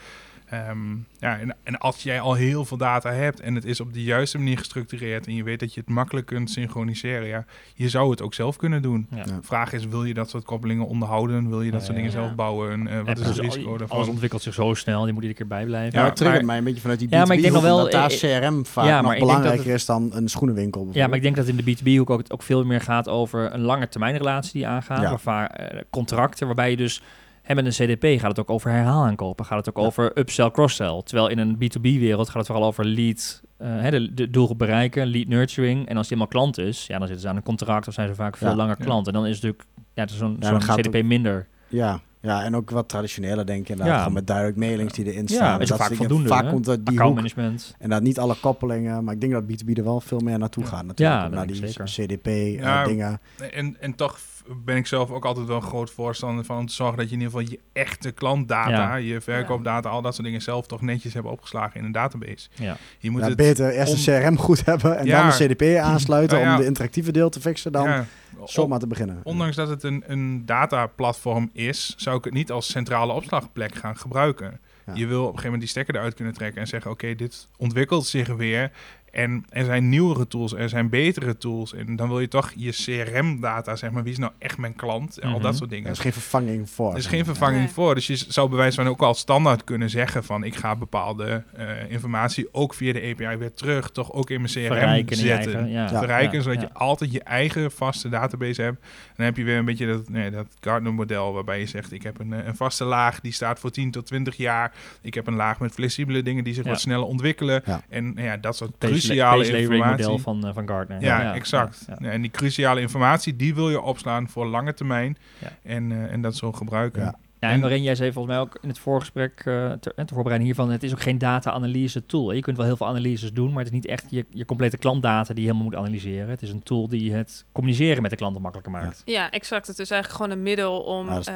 [0.52, 3.94] Ehm, ja, en, en als jij al heel veel data hebt en het is op
[3.94, 7.90] de juiste manier gestructureerd en je weet dat je het makkelijk kunt synchroniseren, ja, je
[7.90, 9.08] zou het ook zelf kunnen doen.
[9.10, 9.18] Ja.
[9.18, 9.40] Ja.
[9.42, 11.50] Vraag is, wil je dat soort koppelingen onderhouden?
[11.50, 12.18] Wil je dat soort dingen ja.
[12.18, 12.88] zelf bouwen?
[12.88, 13.98] Eh, wat is het dus risico daarvan?
[13.98, 15.94] Alles ontwikkelt zich zo snel, die moet iedere keer bijblijven.
[15.94, 17.54] Ja, Ja, het triggert maar- mij een beetje vanuit die B2B Ja, maar ik denk
[17.54, 19.86] nog wel, dat daar eh, CRM vaak ja, maar nog ik denk belangrijker dat is
[19.86, 22.64] dan een schoenenwinkel Ja, maar ik denk dat in de B2B hoek ook, ook veel
[22.64, 25.02] meer gaat over een lange termijn relatie die je aangaat.
[25.02, 25.10] Ja.
[25.10, 27.02] Waarvan, eh, contracten waarbij je dus...
[27.42, 29.46] Hè, met een CDP gaat het ook over herhaal aankopen.
[29.46, 29.84] Gaat het ook Ja.
[29.88, 31.02] over upsell, cross-sell.
[31.04, 35.28] Terwijl in een B2B-wereld gaat het vooral over lead, hè, de, de doelgroep bereiken, lead
[35.28, 35.88] nurturing.
[35.88, 38.08] En als die helemaal klant is, ja, dan zitten ze aan een contract of zijn
[38.08, 38.56] ze vaak veel Ja.
[38.56, 38.86] langer Ja.
[38.86, 39.08] klant.
[39.08, 41.48] En dan is het natuurlijk ja, is zo'n Ja, gaat CDP het- minder.
[41.68, 43.94] Ja, ja, en ook wat traditioneler denk ik inderdaad.
[43.96, 44.00] Ja.
[44.00, 45.62] Gewoon met direct mailings die erin Ja, staan.
[45.62, 46.98] is dat ook vaak voldoende, Vaak komt uit die hoek.
[46.98, 47.76] Accountmanagement.
[47.80, 50.64] En dat niet alle koppelingen, maar ik denk dat B2B er wel veel meer naartoe
[50.64, 50.70] Ja.
[50.70, 51.18] gaat natuurlijk.
[51.20, 51.84] Ja, dat naar die zeker.
[51.86, 53.20] CDP eh, Ja, dingen.
[53.52, 54.20] En, en toch
[54.64, 57.16] ben ik zelf ook altijd wel een groot voorstander van om te zorgen dat je
[57.16, 58.96] in ieder geval je echte klantdata, Ja.
[58.96, 62.50] je verkoopdata, al dat soort dingen zelf toch netjes hebben opgeslagen in een database.
[62.54, 62.78] Ja.
[63.00, 65.22] Je moet Ja, het beter eerst een CRM goed hebben en Ja.
[65.30, 66.52] dan de CDP aansluiten Ja, ja.
[66.54, 67.72] om de interactieve deel te fixen.
[67.72, 68.06] Dan ja,
[68.46, 69.20] zomaar te beginnen.
[69.24, 73.98] Ondanks dat het een, een dataplatform is, zou ik het niet als centrale opslagplek gaan
[73.98, 74.60] gebruiken.
[74.86, 74.94] Ja.
[74.94, 77.48] Je wil op een gegeven moment die stekker eruit kunnen trekken en zeggen: Oké, dit
[77.58, 78.72] ontwikkelt zich weer.
[79.12, 81.74] En er zijn nieuwere tools, er zijn betere tools.
[81.74, 85.18] En dan wil je toch je CRM-data, zeg maar, wie is nou echt mijn klant?
[85.20, 85.44] En al Mhm.
[85.44, 85.92] dat soort Er dingen.
[85.92, 86.92] is geen vervanging voor.
[86.92, 87.70] Er is geen vervanging Nee.
[87.74, 87.96] voor.
[87.96, 91.44] Dus je zou bij wijze van ook al standaard kunnen zeggen van ik ga bepaalde
[91.56, 95.54] eh, informatie ook via de API weer terug, toch ook in mijn CRM Verrijken zetten.
[95.56, 95.72] eigen...
[95.72, 95.88] Ja.
[95.88, 96.68] Verrijken, Ja, zodat ja.
[96.68, 98.86] je altijd je eigen vaste database hebt.
[99.16, 102.20] Dan heb je weer een beetje dat, nee, dat Gartner-model waarbij je zegt ik heb
[102.20, 104.72] een, eh, een vaste laag die staat voor 10 tot 20 jaar.
[105.02, 106.70] Ik heb een laag met flexibele dingen die zich Ja.
[106.70, 107.62] wat sneller ontwikkelen.
[107.66, 107.82] Ja.
[107.90, 110.06] En nou ja, dat soort Pace- cruciale informatie.
[110.06, 111.02] model van, eh, van Gartner.
[111.02, 111.84] Ja, exact.
[111.88, 112.10] ja, ja.
[112.10, 115.18] En die cruciale informatie, die wil je opslaan voor lange termijn.
[115.40, 115.52] Ja.
[115.64, 117.02] En, eh, en dat zo gebruiken.
[117.02, 117.16] Ja.
[117.42, 120.44] Ja, en waarin jij zei volgens mij ook in het voorgesprek, eh ter, ter voorbereiding
[120.44, 122.32] hiervan, het is ook geen data-analyse tool.
[122.32, 124.78] Je kunt wel heel veel analyses doen, maar het is niet echt je, je complete
[124.78, 126.30] klantdata die je helemaal moet analyseren.
[126.30, 129.02] Het is een tool die het communiceren met de klanten makkelijker maakt.
[129.06, 129.68] Ja, exact.
[129.68, 131.10] Het is eigenlijk gewoon een middel om...
[131.10, 131.28] Is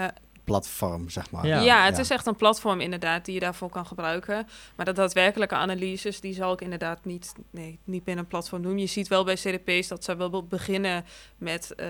[0.45, 1.47] Platform, zeg maar.
[1.47, 1.59] Ja.
[1.61, 4.47] Ja, het is echt een platform inderdaad die je daarvoor kan gebruiken.
[4.75, 8.77] Maar de daadwerkelijke analyses, die zal ik inderdaad niet, nee, niet binnen een platform doen.
[8.79, 11.05] Je ziet wel bij CDP's dat ze wel be- beginnen
[11.37, 11.87] met eh,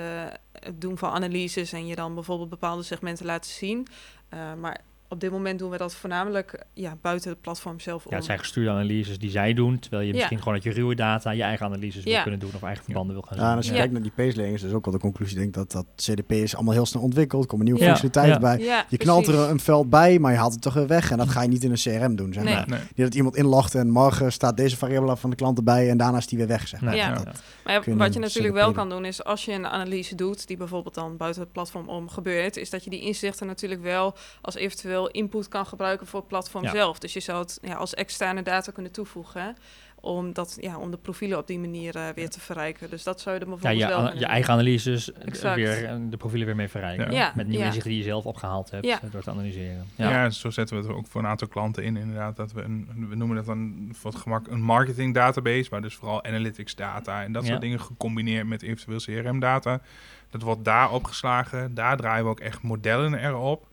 [0.60, 3.88] het doen van analyses en je dan bijvoorbeeld bepaalde segmenten laten zien.
[4.30, 8.10] Eh, maar op dit moment doen we dat voornamelijk ja, buiten het platform zelf Ja,
[8.10, 8.16] om.
[8.16, 10.14] het zijn gestuurde analyses die zij doen, terwijl je Ja.
[10.16, 12.22] misschien gewoon uit je ruwe data je eigen analyses wil Ja.
[12.22, 13.58] kunnen doen of eigen verbanden wil gaan Ja, en zien.
[13.58, 13.78] als je Ja.
[13.78, 16.32] kijkt naar die pacelane, is dus ook wel de conclusie, denk ik, dat dat CDP
[16.32, 17.42] is allemaal heel snel ontwikkeld.
[17.44, 18.40] Er komen nieuwe Ja, functionaliteit ja.
[18.58, 18.66] bij.
[18.66, 19.42] Ja, Je knalt precies.
[19.44, 21.12] er een veld bij, maar je haalt het toch weer weg.
[21.12, 22.54] En dat ga je niet in een CRM doen, zeg Nee.
[22.54, 22.70] maar.
[22.70, 22.80] Nee.
[22.80, 26.18] Niet dat iemand inlogt en morgen staat deze variabele van de klant erbij en daarna
[26.18, 26.96] is die weer weg, zeg maar.
[26.96, 27.08] Ja.
[27.08, 27.14] ja.
[27.14, 30.16] Maar ja, je wat een je natuurlijk wel kan doen is als je een analyse
[30.16, 33.82] doet die bijvoorbeeld dan buiten het platform om gebeurt, is dat je die inzichten natuurlijk
[33.82, 36.72] wel als eventueel input kan gebruiken voor het platform Ja.
[36.72, 37.00] zelf.
[37.00, 39.56] Dus je zou het ja, als externe data kunnen toevoegen
[40.02, 42.90] om, dat, ja, om de profielen op die manier eh, weer te verrijken.
[42.90, 45.56] Dus dat zou je er Ja, bijvoorbeeld je, wel je eigen analyses, eh, Exact.
[45.56, 47.12] weer eh, de profielen weer mee verrijken.
[47.12, 47.18] Ja.
[47.18, 47.66] Ja, Met nieuwe ja.
[47.66, 49.00] inzichten die je zelf opgehaald hebt Ja.
[49.12, 49.86] door te analyseren.
[49.96, 50.10] Ja.
[50.10, 50.30] Ja.
[50.30, 51.98] zo zetten we het ook voor een aantal klanten in.
[51.98, 55.82] Inderdaad, dat we een, we noemen dat dan voor het gemak een marketing database, waar
[55.82, 57.50] dus vooral analytics data en dat Ja.
[57.50, 59.82] soort dingen gecombineerd met eventueel CRM data.
[60.30, 61.74] Dat wordt daar opgeslagen.
[61.74, 63.68] Daar draaien we ook echt modellen erop.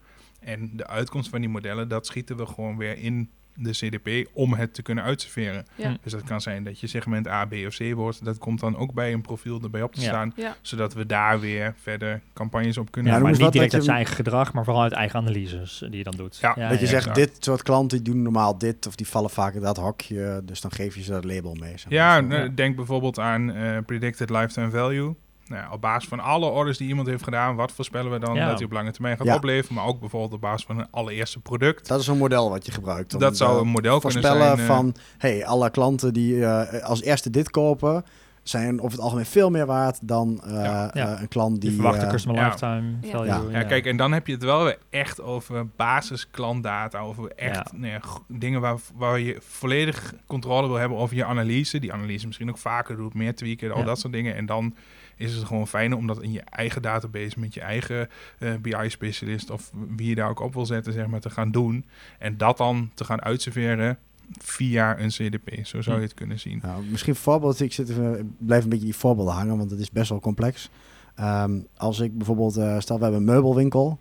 [0.44, 4.54] En de uitkomst van die modellen, dat schieten we gewoon weer in de CDP om
[4.54, 5.64] het te kunnen uitserveren.
[5.76, 5.88] Ja.
[5.88, 5.96] Hm.
[6.02, 8.24] Dus dat kan zijn dat je segment A, B of C wordt.
[8.24, 10.06] Dat komt dan ook bij een profiel erbij op te Ja.
[10.06, 10.32] staan.
[10.36, 10.56] Ja.
[10.60, 13.72] Zodat we daar weer verder campagnes op kunnen Ja, Ja, maar niet direct dat uit
[13.72, 16.36] je- zijn eigen gedrag, maar vooral uit eigen analyses die je dan doet.
[16.40, 17.14] Ja, dat je zegt, exact.
[17.14, 20.60] dit soort klanten die doen normaal dit, of die vallen vaak in dat hokje, dus
[20.60, 21.70] dan geef je ze dat label mee.
[21.78, 21.94] zeg maar.
[21.94, 25.14] Ja, nou, denk bijvoorbeeld aan eh, predicted lifetime value.
[25.52, 28.34] Nou, ja, op basis van alle orders die iemand heeft gedaan, wat voorspellen we dan
[28.34, 28.46] Ja.
[28.48, 29.34] dat hij op lange termijn gaat Ja.
[29.34, 31.88] opleveren, maar ook bijvoorbeeld op basis van een allereerste product.
[31.88, 33.14] Dat is een model wat je gebruikt.
[33.14, 34.68] om, Dat zou eh, een model kunnen voorspellen zijn.
[34.68, 38.04] eh, van, hey, alle klanten die eh, als eerste dit kopen,
[38.42, 40.90] zijn over het algemeen veel meer waard dan Ja.
[40.94, 41.20] Ja.
[41.20, 41.78] een klant Die die...
[41.80, 42.44] verwachte eh, customer ja.
[42.46, 43.10] lifetime Ja.
[43.10, 43.26] value.
[43.50, 43.58] Ja.
[43.58, 47.72] ja, kijk, en dan heb je het wel weer echt over basis klantdata, over echt
[47.80, 47.86] Ja.
[47.88, 51.78] ja, g- dingen waar, waar je volledig controle wil hebben over je analyse.
[51.78, 53.84] Die analyse misschien ook vaker doet, meer tweaken, al Ja.
[53.84, 54.34] dat soort dingen.
[54.34, 54.74] En dan
[55.22, 58.08] is het gewoon fijn om dat in je eigen database met je eigen
[58.38, 61.84] eh, BI-specialist of wie je daar ook op wil zetten, zeg maar, te gaan doen.
[62.18, 63.98] En dat dan te gaan uitserveren
[64.38, 65.66] via een CDP.
[65.66, 66.58] Zo zou je het kunnen zien.
[66.62, 67.60] Nou, misschien voorbeeld.
[67.60, 70.70] Ik, zit even, blijf een beetje die voorbeelden hangen, want het is best wel complex.
[71.14, 73.98] Ehm, als ik bijvoorbeeld, eh, stel we hebben een meubelwinkel.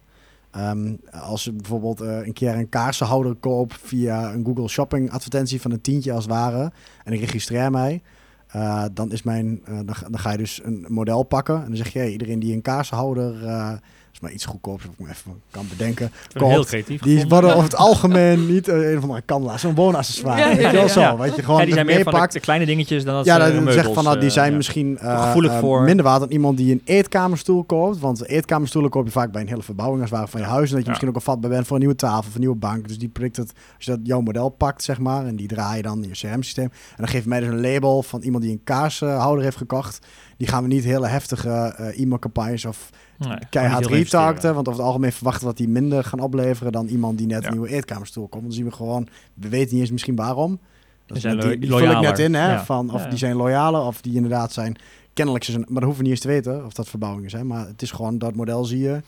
[0.52, 5.62] Ehm, als ik bijvoorbeeld eh, een keer een kaarsenhouder koop via een Google Shopping advertentie
[5.62, 6.72] van een tientje als ware.
[7.04, 8.02] En ik registreer mij.
[8.52, 11.56] Eh, dan, is mijn, eh, dan, ga- dan ga je dus een model pakken.
[11.62, 13.74] En dan zeg je, hey, iedereen die een kaarsenhouder, eh
[14.14, 16.12] is maar iets goedkoops, of ik me even kan bedenken.
[16.34, 20.40] Heel creatief Die worden over het algemeen niet eh, een of andere kandelaar, zo'n woonaccessoire.
[20.42, 20.88] Ja, ja, wel ja.
[20.88, 21.00] zo.
[21.00, 21.18] Ja.
[21.18, 23.54] Weet je, gewoon Ja, die zijn meer van de, kleine dingetjes dan dat Ja, dat
[23.54, 24.58] meubels, zegt van nou, die eh, zijn ja.
[24.58, 28.00] misschien eh, Gevoelig eh, voor- minder waard dan iemand die een eetkamerstoel koopt.
[28.00, 30.70] Want eetkamerstoelen koop je vaak bij een hele verbouwing als het ware van je huis.
[30.70, 30.90] En dat je Ja.
[30.90, 32.88] misschien ook al vatbaar bent voor een nieuwe tafel of een nieuwe bank.
[32.88, 35.76] Dus die prikt het, als je dat jouw model pakt, zeg maar, en die draai
[35.78, 36.66] je dan in je CRM-systeem.
[36.66, 40.00] En dan geef je mij dus een label van iemand die een kaarshouder heeft gekocht.
[40.38, 42.90] Die gaan we niet hele heftige eh, e-mailcampagnes of
[43.28, 44.54] Nee, keihard retargeten.
[44.54, 47.42] Want over het algemeen verwachten we dat die minder gaan opleveren dan iemand die net
[47.42, 47.48] Ja.
[47.48, 48.44] een nieuwe eetkamerstoel komt.
[48.44, 50.60] Dan zien we gewoon, we weten niet eens misschien waarom.
[51.06, 52.66] Dat is die, die vul ik net in, hè, Ja.
[52.66, 53.10] van of Ja.
[53.10, 54.76] die zijn loyaler of die inderdaad zijn
[55.14, 57.48] kennelijk zijn, maar dat hoeven we niet eens te weten of dat verbouwingen zijn.
[57.48, 59.02] Maar het is gewoon dat model zie je.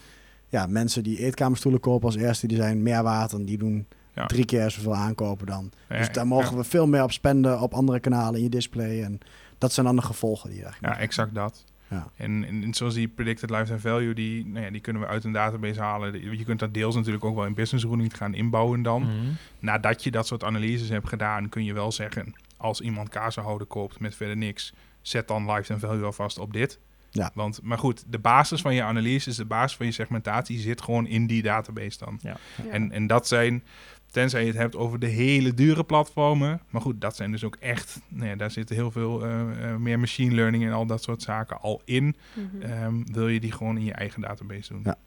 [0.49, 3.85] Ja, mensen die eetkamerstoelen kopen als eerste, die zijn meer waard en die doen
[4.27, 5.71] drie keer zoveel aankopen dan.
[5.87, 9.03] Dus daar mogen we veel meer op spenden op andere kanalen in je display.
[9.03, 9.19] En
[9.57, 11.63] dat zijn dan de gevolgen die je eigenlijk Ja, exact dat.
[11.87, 12.07] Ja.
[12.15, 15.23] En, en, en zoals die predicted lifetime value, die, nou ja, die kunnen we uit
[15.23, 16.37] een database halen.
[16.37, 19.01] Je kunt dat deels natuurlijk ook wel in business routing gaan inbouwen dan.
[19.01, 19.31] Mhm.
[19.59, 22.33] Nadat je dat soort analyses hebt gedaan, kun je wel zeggen...
[22.57, 24.73] als iemand kaarsenhouden koopt met verder niks...
[25.01, 26.79] zet dan lifetime value alvast op dit.
[27.09, 27.31] Ja.
[27.33, 30.59] Want, maar goed, de basis van je analyse, de basis van je segmentatie...
[30.59, 32.19] zit gewoon in die database dan.
[32.21, 32.37] Ja.
[32.69, 33.63] En, en dat zijn,
[34.13, 36.61] tenzij je het hebt over de hele dure platformen.
[36.69, 39.77] Maar goed, dat zijn dus ook echt, nou ja, daar zitten heel veel eh, eh,
[39.77, 42.15] meer machine learning en al dat soort zaken al in.
[42.33, 42.61] Mhm.
[42.61, 44.81] Ehm, wil je die gewoon in je eigen database doen.
[44.83, 44.97] Ja.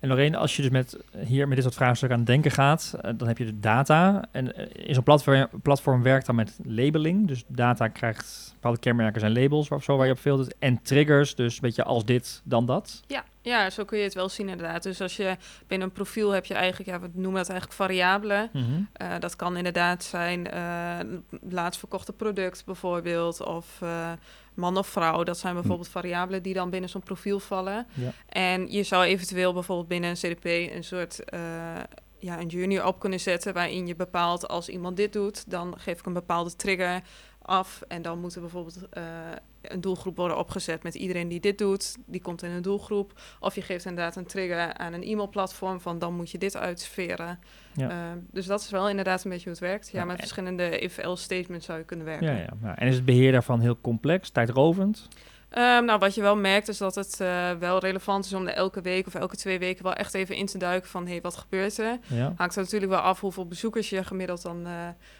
[0.00, 2.94] En Lorraine, als je dus met, hier met dit soort vraagstukken aan het denken gaat,
[3.00, 4.24] eh, dan heb je de data.
[4.30, 7.28] En eh, in zo'n platform, platform werkt dan met labeling.
[7.28, 10.58] Dus data krijgt bepaalde kenmerken en labels of zo waar je op filtert.
[10.58, 13.02] En triggers, dus een beetje als dit, dan dat.
[13.06, 14.82] Ja, ja, zo kun je het wel zien inderdaad.
[14.82, 18.50] Dus als je binnen een profiel heb je eigenlijk, ja, we noemen dat eigenlijk variabelen.
[18.52, 18.64] Mhm.
[18.92, 23.82] Eh, dat kan inderdaad zijn een laatst verkochte product bijvoorbeeld, of
[24.60, 25.22] man of vrouw.
[25.22, 27.86] Dat zijn bijvoorbeeld variabelen die dan binnen zo'n profiel vallen.
[27.94, 28.12] Ja.
[28.28, 30.44] En je zou eventueel bijvoorbeeld binnen een CDP
[30.74, 31.40] een soort eh,
[32.18, 35.98] ja, een junior op kunnen zetten, waarin je bepaalt als iemand dit doet, dan geef
[35.98, 37.02] ik een bepaalde trigger
[37.42, 37.82] af.
[37.88, 39.04] En dan moet er bijvoorbeeld eh,
[39.62, 43.20] een doelgroep worden opgezet met iedereen die dit doet, die komt in een doelgroep.
[43.40, 47.38] Of je geeft inderdaad een trigger aan een e-mailplatform van dan moet je dit uitsferen.
[47.74, 47.90] Ja.
[47.90, 47.96] Eh,
[48.30, 49.90] dus dat is wel inderdaad een beetje hoe het werkt.
[49.90, 52.26] Ja, Ja, met en- verschillende if-else statements zou je kunnen werken.
[52.26, 52.48] Ja, ja.
[52.60, 55.08] Nou, en is het beheer daarvan heel complex, tijdrovend?
[55.50, 58.52] Ehm, nou, wat je wel merkt is dat het eh, wel relevant is om er
[58.54, 61.20] elke week of elke twee weken wel echt even in te duiken van hé, hey,
[61.20, 61.98] wat gebeurt er?
[62.06, 62.32] Ja.
[62.36, 64.72] Hangt er natuurlijk wel af hoeveel bezoekers je gemiddeld dan eh,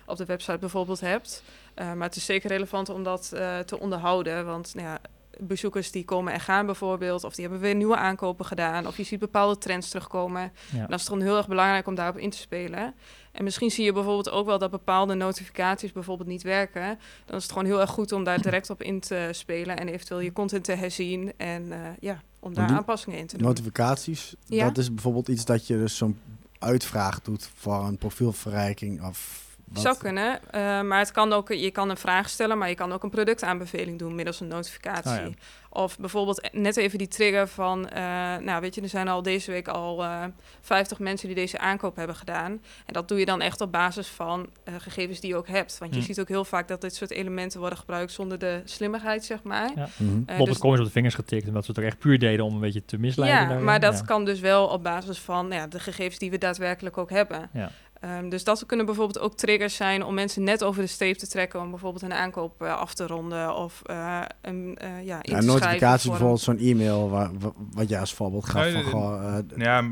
[0.07, 1.43] op de website bijvoorbeeld hebt.
[1.81, 4.47] Uh, maar het is zeker relevant om dat uh, te onderhouden.
[4.47, 5.01] Want nou ja,
[5.39, 9.03] bezoekers die komen en gaan bijvoorbeeld, of die hebben weer nieuwe aankopen gedaan, of je
[9.03, 10.53] ziet bepaalde trends terugkomen.
[10.73, 10.79] Ja.
[10.79, 12.95] Dan is het gewoon heel erg belangrijk om daarop in te spelen.
[13.33, 16.99] En misschien zie je bijvoorbeeld ook wel dat bepaalde notificaties bijvoorbeeld niet werken.
[17.27, 19.89] Dan is het gewoon heel erg goed om daar direct op in te spelen en
[19.89, 23.47] eventueel je content te herzien en uh, ja, om daar aanpassingen in te doen.
[23.47, 24.67] Notificaties, ja?
[24.67, 26.19] dat is bijvoorbeeld iets dat je dus zo'n
[26.59, 29.83] uitvraag doet voor een profielverrijking of wat?
[29.83, 32.93] Zou kunnen, uh, maar het kan ook, je kan een vraag stellen, maar je kan
[32.93, 35.11] ook een productaanbeveling doen middels een notificatie.
[35.21, 35.31] Oh ja.
[35.73, 39.51] Of bijvoorbeeld net even die trigger van, uh, nou weet je, er zijn al deze
[39.51, 40.25] week al uh,
[40.61, 42.51] 50 mensen die deze aankoop hebben gedaan.
[42.87, 45.79] En dat doe je dan echt op basis van uh, gegevens die je ook hebt.
[45.79, 46.07] Want je Hm.
[46.07, 49.71] ziet ook heel vaak dat dit soort elementen worden gebruikt zonder de slimmigheid, zeg maar.
[49.77, 49.89] Ja.
[49.97, 50.25] Mhm.
[50.25, 52.55] Bijvoorbeeld dus- op de vingers getikt en dat ze het er echt puur deden om
[52.55, 53.41] een beetje te misleiden.
[53.41, 53.65] Ja, daarin.
[53.65, 54.05] maar dat Ja.
[54.05, 57.49] kan dus wel op basis van ja, de gegevens die we daadwerkelijk ook hebben.
[57.53, 57.71] Ja.
[58.01, 61.27] Ehm, dus dat kunnen bijvoorbeeld ook triggers zijn om mensen net over de streep te
[61.29, 65.35] trekken om bijvoorbeeld een aankoop eh, af te ronden of eh, een eh, ja, in
[65.35, 69.23] Ja, notificatie voor bijvoorbeeld zo'n e-mail waar, wa- wat je als voorbeeld gaf Nee, van
[69.23, 69.85] eh, Ja,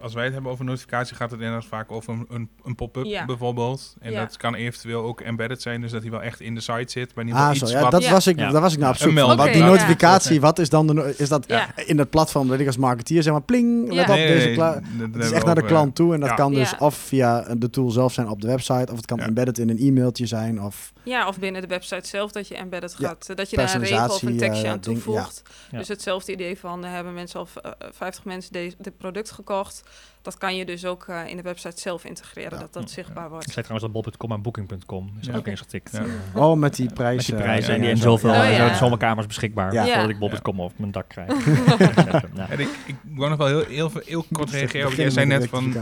[0.00, 3.04] als wij het hebben over notificatie, gaat het inderdaad vaak over een, een, een pop-up
[3.04, 3.24] Ja.
[3.24, 3.96] bijvoorbeeld.
[4.00, 4.20] En Ja.
[4.24, 7.14] dat kan eventueel ook embedded zijn, dus dat hij wel echt in de site zit.
[7.14, 7.90] Maar ieder Ah, iets ja, wat...
[7.90, 8.10] dat, Ja.
[8.10, 8.50] was ik, Ja.
[8.50, 9.14] daar was ik naar op zoek van.
[9.14, 9.40] melding.
[9.40, 11.66] Wat die notificatie, wat is dan de, no- is dat Ja.
[11.76, 13.94] in het platform dat ik als marketeer zeg maar pling, Ja.
[13.94, 16.34] let op, Nee, deze dat- dat Het is echt naar de klant toe en dat
[16.34, 19.24] kan dus of via de tool zelf zijn op de website, of het kan Ja.
[19.26, 22.94] embedded in een e-mailtje zijn, of Ja, of binnen de website zelf dat je embedded
[22.98, 23.28] Ja, gaat.
[23.28, 25.02] eh, dat je daar een regel of een tekstje eh, aan ding, ja.
[25.04, 25.42] toevoegt.
[25.70, 25.78] Ja.
[25.78, 29.82] Dus hetzelfde idee van eh, hebben mensen al eh, 50 mensen deze, dit product gekocht.
[30.26, 32.58] Dat kan je dus ook eh, in de website zelf integreren, Ja.
[32.58, 32.88] dat dat Ja.
[32.88, 33.50] zichtbaar Ik wordt.
[33.50, 35.38] zei trouwens dat bol.com en booking.com is er Ja.
[35.38, 35.90] ook eens getikt.
[35.92, 36.04] Ja.
[36.34, 37.34] Oh met die Met prijzen.
[37.34, 38.10] die prijzen ja, en die zo.
[38.10, 38.74] zoveel, Oh, ja.
[38.74, 39.72] zomerkamers beschikbaar.
[39.72, 39.84] Ja.
[39.84, 41.44] Voordat ik bol.com op mijn dak krijg.
[42.34, 42.48] ja.
[42.50, 44.92] En ik, ik wou nog wel heel, heel, veel- heel kort reageren op.
[44.92, 45.74] Jij zei net van,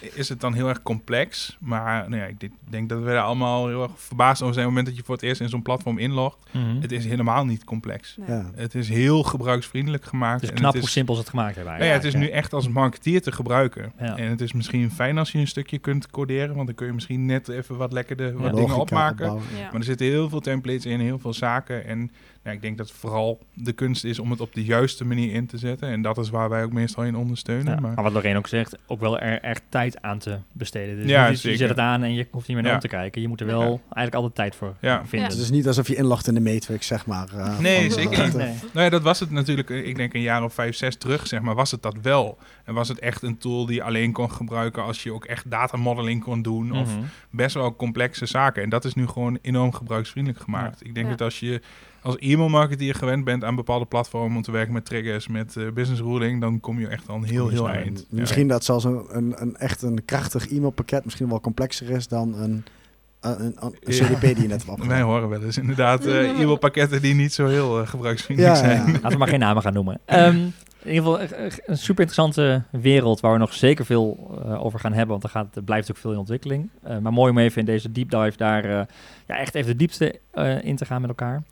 [0.00, 1.56] is het dan heel erg complex?
[1.60, 4.72] Maar nou ja, ik denk- dat we daar allemaal heel erg verbaasd over zijn op
[4.74, 6.36] het moment dat je voor het eerst in zo'n platform inlogt.
[6.52, 6.80] Mhm.
[6.80, 8.16] Het is helemaal niet complex.
[8.16, 8.28] Nee.
[8.36, 8.50] Ja.
[8.54, 10.34] Het is heel gebruiksvriendelijk gemaakt.
[10.34, 12.04] Het is en knap het hoe is, simpel ze het gemaakt hebben nou ja, het
[12.04, 13.67] is nu echt als marketeer te gebruiken.
[13.76, 14.16] Ja.
[14.16, 16.92] En het is misschien fijn als je een stukje kunt coderen, want dan kun je
[16.92, 18.48] misschien net even wat lekkerder wat Ja.
[18.48, 19.26] dingen Logica opmaken.
[19.30, 19.56] opbouwen.
[19.56, 19.64] Ja.
[19.64, 21.84] Maar er zitten heel veel templates in, heel veel zaken.
[21.86, 22.10] En
[22.48, 25.46] nou, ik denk dat vooral de kunst is om het op de juiste manier in
[25.46, 25.88] te zetten.
[25.88, 27.74] En dat is waar wij ook meestal in ondersteunen.
[27.74, 30.96] Ja, maar, maar wat Lorraine ook zegt, ook wel er echt tijd aan te besteden.
[30.96, 32.74] Dus Ja, je zet het aan en je hoeft niet meer naar Ja.
[32.82, 33.20] om te kijken.
[33.22, 33.66] Je moet er wel Ja.
[33.68, 35.02] eigenlijk altijd tijd voor Ja.
[35.06, 35.28] vinden.
[35.28, 37.28] Het is niet alsof je inlogt in de Matrix, zeg maar.
[37.36, 38.34] eh, Nee, van, zeker niet.
[38.34, 38.54] Nee.
[38.72, 41.26] Nou ja, dat was het natuurlijk, eh, ik denk een jaar of vijf, zes terug,
[41.26, 42.38] zeg maar, was het dat wel.
[42.64, 45.50] En was het echt een tool die je alleen kon gebruiken als je ook echt
[45.50, 46.72] datamodeling kon doen.
[46.72, 47.04] Of Mhm.
[47.30, 48.62] best wel complexe zaken.
[48.62, 50.84] En dat is nu gewoon enorm gebruiksvriendelijk gemaakt.
[50.84, 51.12] Ik denk Ja.
[51.12, 51.60] dat als je
[52.08, 56.02] als e-mailmarketeer gewend bent aan bepaalde platformen om te werken met triggers, met eh, business
[56.02, 58.06] ruling, dan kom je echt al een heel, heel eind.
[58.10, 58.20] Ja.
[58.20, 62.34] Misschien dat zelfs een, een, een echt een krachtig e-mailpakket misschien wel complexer is dan
[62.34, 62.64] een,
[63.20, 64.06] een, een, een Ja.
[64.06, 67.46] CDP die je net hebt Wij horen wel eens inderdaad eh, e-mailpakketten die niet zo
[67.46, 68.86] heel eh, gebruiksvriendelijk Ja, zijn.
[68.86, 68.92] ja.
[68.92, 70.00] Laten we maar geen namen gaan noemen.
[70.04, 70.46] Ehm,
[70.82, 71.20] in ieder geval
[71.66, 75.10] een super interessante wereld waar we nog zeker veel over gaan hebben.
[75.10, 76.68] Want er, gaat, er blijft ook veel in ontwikkeling.
[76.82, 78.86] Eh, maar mooi om even in deze deep dive daar eh,
[79.26, 81.42] ja, echt even de diepte eh, in te gaan met elkaar.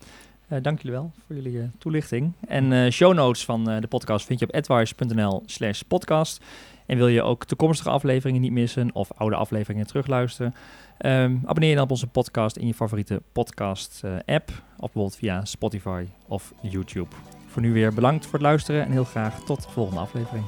[0.47, 2.33] Eh, dank jullie wel voor jullie eh, toelichting.
[2.47, 6.43] En eh, show notes van de podcast vind je op advice.nl slash podcast.
[6.85, 10.53] En wil je ook toekomstige afleveringen niet missen of oude afleveringen terugluisteren?
[10.97, 14.49] Ehm, abonneer je dan op onze podcast in je favoriete podcast app.
[14.49, 17.15] Of bijvoorbeeld via Spotify of YouTube.
[17.47, 20.45] Voor nu weer bedankt voor het luisteren en heel graag tot de volgende aflevering.